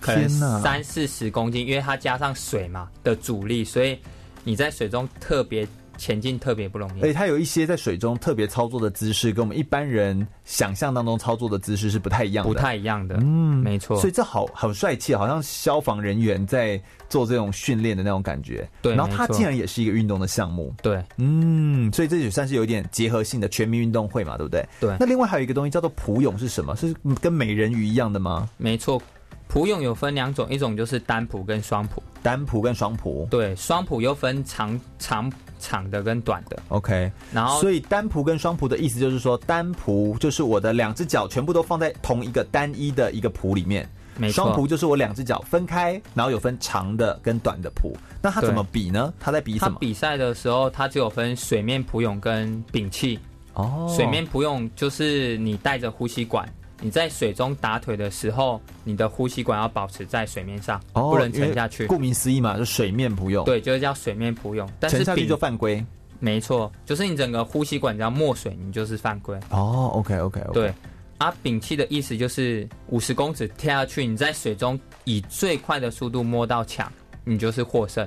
[0.00, 0.28] 可能
[0.60, 3.98] 三四十公斤，因为它加上水嘛的阻力，所以
[4.42, 7.02] 你在水中特别前进特别不容易。
[7.02, 12.52] 而且它有一些在水中特别操作的姿势，跟我们一般人想象当中操作的姿势是不太一样的。
[12.52, 13.98] 不太一样的，嗯，没错。
[13.98, 18.68] 所以这好好帅气，好像消防人员在做这种训练的那种感觉。
[18.82, 20.74] 对，然后它竟然也是一个运动的项目。
[20.82, 24.66] 对，嗯，所以这也算是有点结合性的全民运动会嘛，对不对？
[24.80, 24.96] 对。
[24.98, 26.74] 那另外还有一个东西叫做普泳是什么？
[26.76, 28.48] 是跟美人鱼一样的吗？
[28.56, 29.00] 没错。
[29.46, 31.90] 普泳有分两种，一种就是单蹼跟双蹼。
[32.22, 35.30] 单蹼跟双蹼，对，双蹼又分长长
[35.64, 36.62] 长的跟短的。
[36.68, 43.88] OK，然后所以单蹼跟双蹼的意思就是说，单蹼就是我的两只脚全部都放在同一个单一的一个蹼里面。
[44.30, 47.92] 双蹼就是我两只脚分开，然后有分长的跟短的蹼。
[48.22, 49.12] 那它怎么比呢？
[49.18, 49.72] 它在比什么？
[49.72, 53.18] 它比赛的时候，它只有分水面蹼泳跟屏气。
[53.54, 56.48] 哦，水面蹼泳就是你带着呼吸管。
[56.80, 61.86] 你在水中打腿的时候，你的呼吸管要保持在水面上，哦、不能沉下去。
[61.86, 63.44] 顾名思义嘛，就水面普泳。
[63.44, 64.68] 对，就是叫水面普泳。
[64.78, 65.84] 但是沉下去就犯规。
[66.20, 69.38] 没错，就是你整个呼吸管只要没水，你就是犯规。
[69.50, 70.52] 哦，OK OK OK。
[70.52, 70.74] 对，
[71.18, 76.90] 啊，屏气的意思就是五十公尺跳下去，你在水中以最快的速度摸到墙，
[77.24, 78.06] 你就是获胜。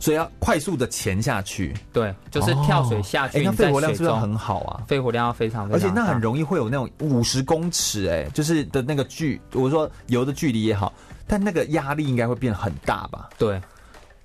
[0.00, 3.42] 所以要快速的潜下去，对，就是跳水下去。
[3.42, 4.82] 那、哦欸、肺活量是不是很好啊？
[4.86, 10.92] 肺活量要非常非常，而且那很容易会有那种五十公尺，哎，就是的那个距，我说游的距离也好，
[11.26, 13.28] 但那个压力应该会变很大吧？
[13.38, 13.60] 对，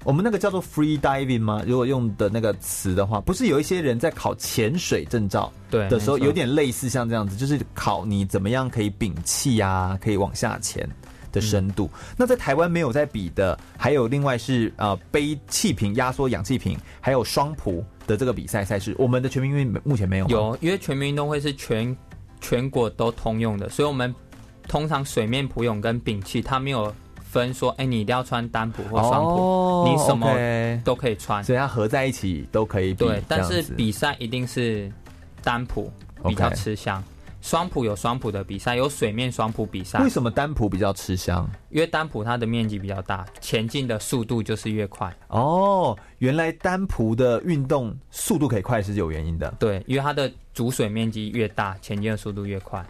[0.04, 1.64] 我们那个叫做 free diving 吗？
[1.66, 10.88] 如果用的那个词的话，不是有一些人在考潜水证照对的时候，有点类似像这样子，就是考你怎么样可以屏气啊，可以往下潜。
[11.34, 18.96] 的深度，那在台湾没有在比的，还有另外是呃背气瓶、压缩氧气瓶，还有双蹼的这个比赛赛事。
[18.98, 20.28] 我们的全民运动目前没有。
[20.30, 21.98] 有，因为全民运动会是全
[22.40, 24.14] 全国都通用的，所以我们
[24.68, 33.06] 通常水面普泳跟屏气，它没有分说，哎、欸，你一定要穿单蹼或双蹼，哦、你什么都可以穿，所以它合在一起都可以比。
[33.06, 34.92] 对，但是比赛一定是
[35.42, 35.90] 单蹼
[36.28, 37.04] 比较吃香。
[37.44, 40.02] 双蹼有双蹼的比赛，有水面双蹼比赛。
[40.02, 41.48] 为什么单蹼比较吃香？
[41.70, 45.14] 因为单蹼它的面积比较大，前进的速度就是越快。
[45.28, 49.54] 哦，原来单蹼的运动速度可以快是有原因的。
[49.60, 52.84] 对，因为它的主水面积越大，前进的速度越快。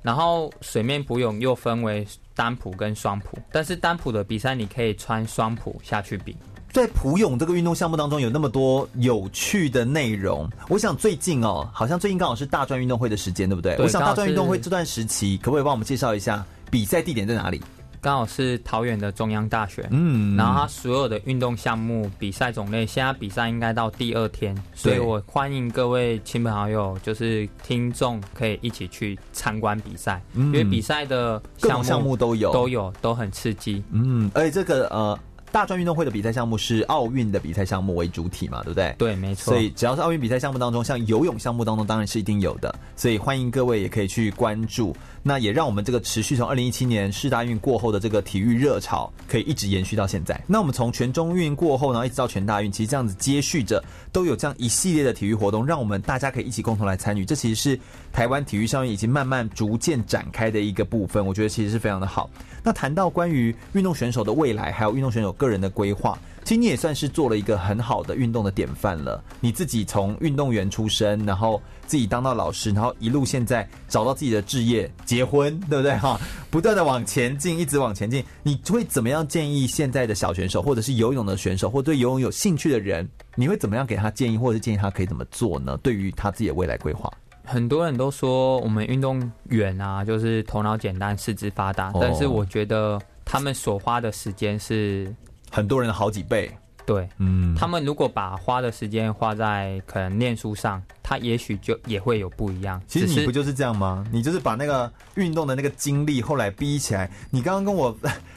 [0.00, 6.34] 然后水面普泳又分为单蹼跟双蹼，但是单蹼的比赛你可以穿双蹼下去比。
[6.78, 10.48] 在普泳这个运动项目当中，有那么多有趣的内容。
[10.68, 13.74] 我想最近哦，好像最近刚好是大专运动会的时间，对不对？
[13.74, 17.60] 对，我想大专运动会这段时期，可不可以帮我们介绍一下比赛地点在哪里？
[18.00, 35.18] 刚好是桃园的中央大学，嗯，然后它所有的运动项目比赛种类，现在比赛应该到第二天，所以我欢迎各位亲朋好友，就是听众可以一起去参观比赛，嗯，因为比赛的各种项目都有，都有，都很刺激，嗯，而且这个呃。
[35.50, 38.94] 大专运动会的比赛项目是奥运的比赛项目为主体嘛，对不对？
[38.98, 39.52] 对，没错。
[39.52, 42.74] 所以只要是奥运比赛项目当中，像游泳项目当中，当然是一定有的。
[42.96, 44.94] 所以欢迎各位也可以去关注。
[45.28, 50.40] 那也让我们这个持续从二零一七年世大运过后的这个体育热潮，可以一直延续到现在。
[50.46, 57.26] 那我们从全中运过后，然后一直到全大运，其实这样子接续着都有这样一系列的体育活动，让我们大家可以一起共同来参与。
[57.26, 57.78] 这其实是
[58.10, 62.30] 台湾体育上面已经慢慢逐渐展开的一个部分，我觉得其实是非常的好。
[62.64, 66.18] 那谈到关于运动选手的未来，还有运动选手个人的规划。
[66.48, 69.22] 其实你也算是做了一个很好的运动的典范了。
[69.38, 76.18] 你自己从运动员出身，然后自己当到老师，然后一路现在找到自己的志业，结婚，对不对哈？
[76.50, 78.24] 不断的往前进，一直往前进。
[78.42, 85.78] 你会怎么样建议现在的小选手，或者是游泳的选手，或对游泳有兴趣的人，你会怎么样给他建议，或者是建议他可以怎么做呢？
[85.82, 87.12] 对于他自己的未来规划，
[87.44, 89.20] 很多人都说我们运动
[89.50, 92.98] 员啊，就是头脑简单，四肢发达，但是我觉得。
[93.30, 95.14] 他们所花的时间是
[95.50, 96.50] 很多人的好几倍。
[96.86, 102.80] 对，嗯，他们如果把花的时间花在可能念书上，他也许就也会有不一样。
[102.86, 104.06] 其实你不就是这样吗？
[104.10, 107.10] 你就是把那个运动的那个精力后来逼起来。
[107.28, 107.94] 你刚刚跟我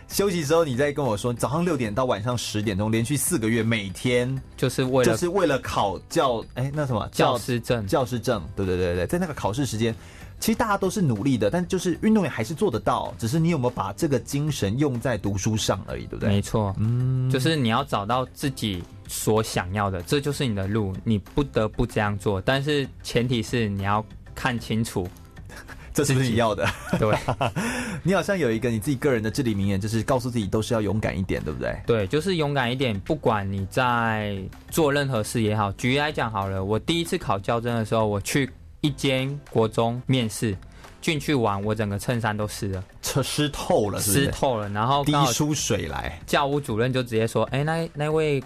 [0.09, 7.87] 休息的时候，你在跟我说，早上六点到晚上十点钟，连续四个月，每天就是为了就是为了考教，哎，那什么教师证？
[7.87, 9.95] 教师证，对对对对，在那个考试时间。
[10.41, 16.29] 其实大家都是努力的，但就是运动员还是做得到，只是你有没有把这个精神用在读书上而已，对不对？
[16.29, 22.41] 没错，嗯，就是你要找到自己所想要的，这就是你的路，你不得不这样做。
[22.41, 25.07] 但是前提是你要看清楚，
[25.93, 26.67] 这是不是你要的？
[26.97, 27.15] 对，
[28.01, 31.79] 你好像有一个你自己个人的至理名言，就是告诉自己都是要勇敢一点，对不对？
[31.85, 34.35] 对，就是勇敢一点，不管你在
[34.71, 35.71] 做任何事也好。
[35.73, 38.49] 举例来讲好了，我第一次考教甄的时候，我去。
[38.81, 40.55] 一间国中面试
[41.01, 44.69] 进去玩，我整个衬衫都湿了，湿湿透了是是，湿透了。
[44.69, 48.43] 然后滴出水来，教务主任就直接说：“哎、欸，那那位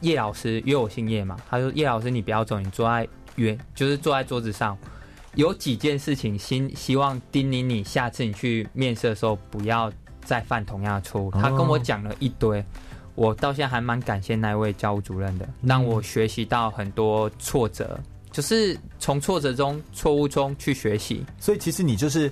[0.00, 4.76] 叶老师，因为我姓叶嘛，他说叶老师你不要走，你坐在原，就是坐在桌子上。
[5.34, 12.64] 有几件事情，希希望叮咛你，下次你去面试的时候不要再犯同样的错误。”他跟我讲了一堆，
[13.14, 17.98] 我到现在还蛮感谢那位教务主任的，让我学习到很多挫折。
[18.38, 22.30] 就是从挫折中、错误中去学习，所以其实你就是，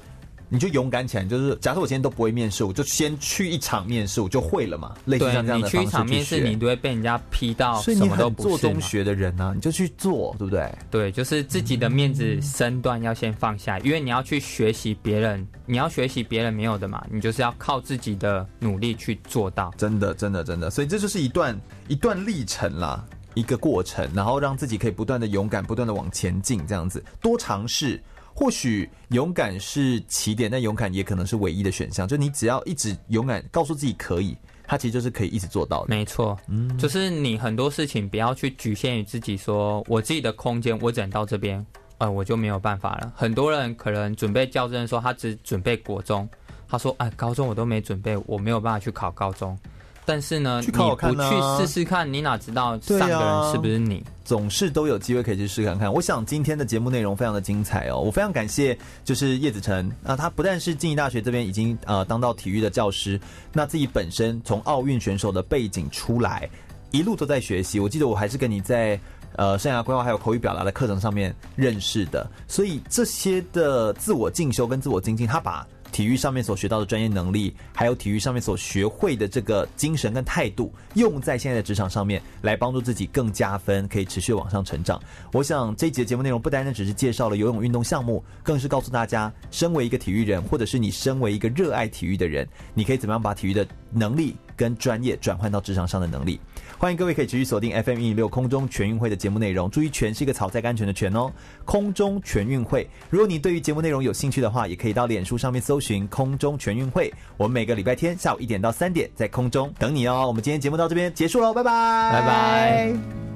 [0.48, 1.24] 你就勇敢起来。
[1.24, 4.94] 就是假设我今天都不会面试，我就先去一场面试，我就会了嘛。
[5.06, 5.78] 类似像这样的方式去。
[5.78, 10.72] 你去一场面试，你都会被人家批到，所以你很做中学的人呢、啊，你就去做，对不对？
[10.92, 19.74] 对，就是自己的面子身段要先放下，因为你要去学习别人，你要学习别人没有的嘛，你就是要靠自己的努力去做到。
[19.76, 23.04] 真的，真的，真的，所以这就是一段一段历程啦。
[23.36, 28.02] 一个过程，然后让自己可以不断的勇敢，不断的往前进，这样子多尝试。
[28.34, 32.06] 或许勇敢是起点，但勇敢也可能是唯一的选项。
[32.06, 35.86] 就你只要一直勇敢，告诉自己可以，它其实就是可以一直做到的。
[35.88, 41.64] 没错，嗯，就是你很多事情不要去局限于自己说，我自己的空间，我只能到这边，
[41.96, 43.10] 呃，我就没有办法了。
[43.16, 46.28] 很多人可能准备教甄的时候，他只准备国中，
[46.68, 49.58] 他说，哎，高中我都没准备，我没有办法去考高中。
[50.06, 53.96] 但是呢，去考考看啊、你不去试试看，你哪知道上个人是不是你？
[53.96, 55.92] 啊、总是都有机会可以去试看看。
[55.92, 63.20] 我想今天的节目内容非常的精彩哦，我非常感谢就是叶子晨啊，他不但是静宜大学这边已经呃当到体育的教师，
[63.52, 66.48] 那自己本身从奥运选手的背景出来，
[66.92, 67.80] 一路都在学习。
[67.80, 68.98] 我记得我还是跟你在
[69.34, 75.66] 呃生涯规划还有口语表达的课程上面认识的，所以这些的自我进修跟自我精进，他把。
[75.96, 85.00] 体育上面所学到的专业能力，还有体育上面所学会的这个精神跟态度，用在现在的职场上面，来帮助自己更加分，可以持续往上成长。
[85.32, 96.38] 我想这一节节目内容不单单只是介绍了游泳运动项目，更是告诉大家，身为一个体育人，或者是你身为一个热爱体育的人，你可以怎么样把体育的能力跟专业转换到职场上的能力。
[96.78, 101.32] 欢迎各位可以持续锁定 FM 一零六空中全运会的节目内容，注意“全”是一个草在甘泉的“全”哦。
[101.64, 107.12] 空中全运会，如果你对于节目内容有兴趣的话，也可以到脸书上面搜寻“空中全运会”。
[107.38, 110.26] 我们每个礼拜天下午一点到三点在空中等你哦。
[110.26, 113.35] 我们今天节目到这边结束喽，拜拜，拜拜。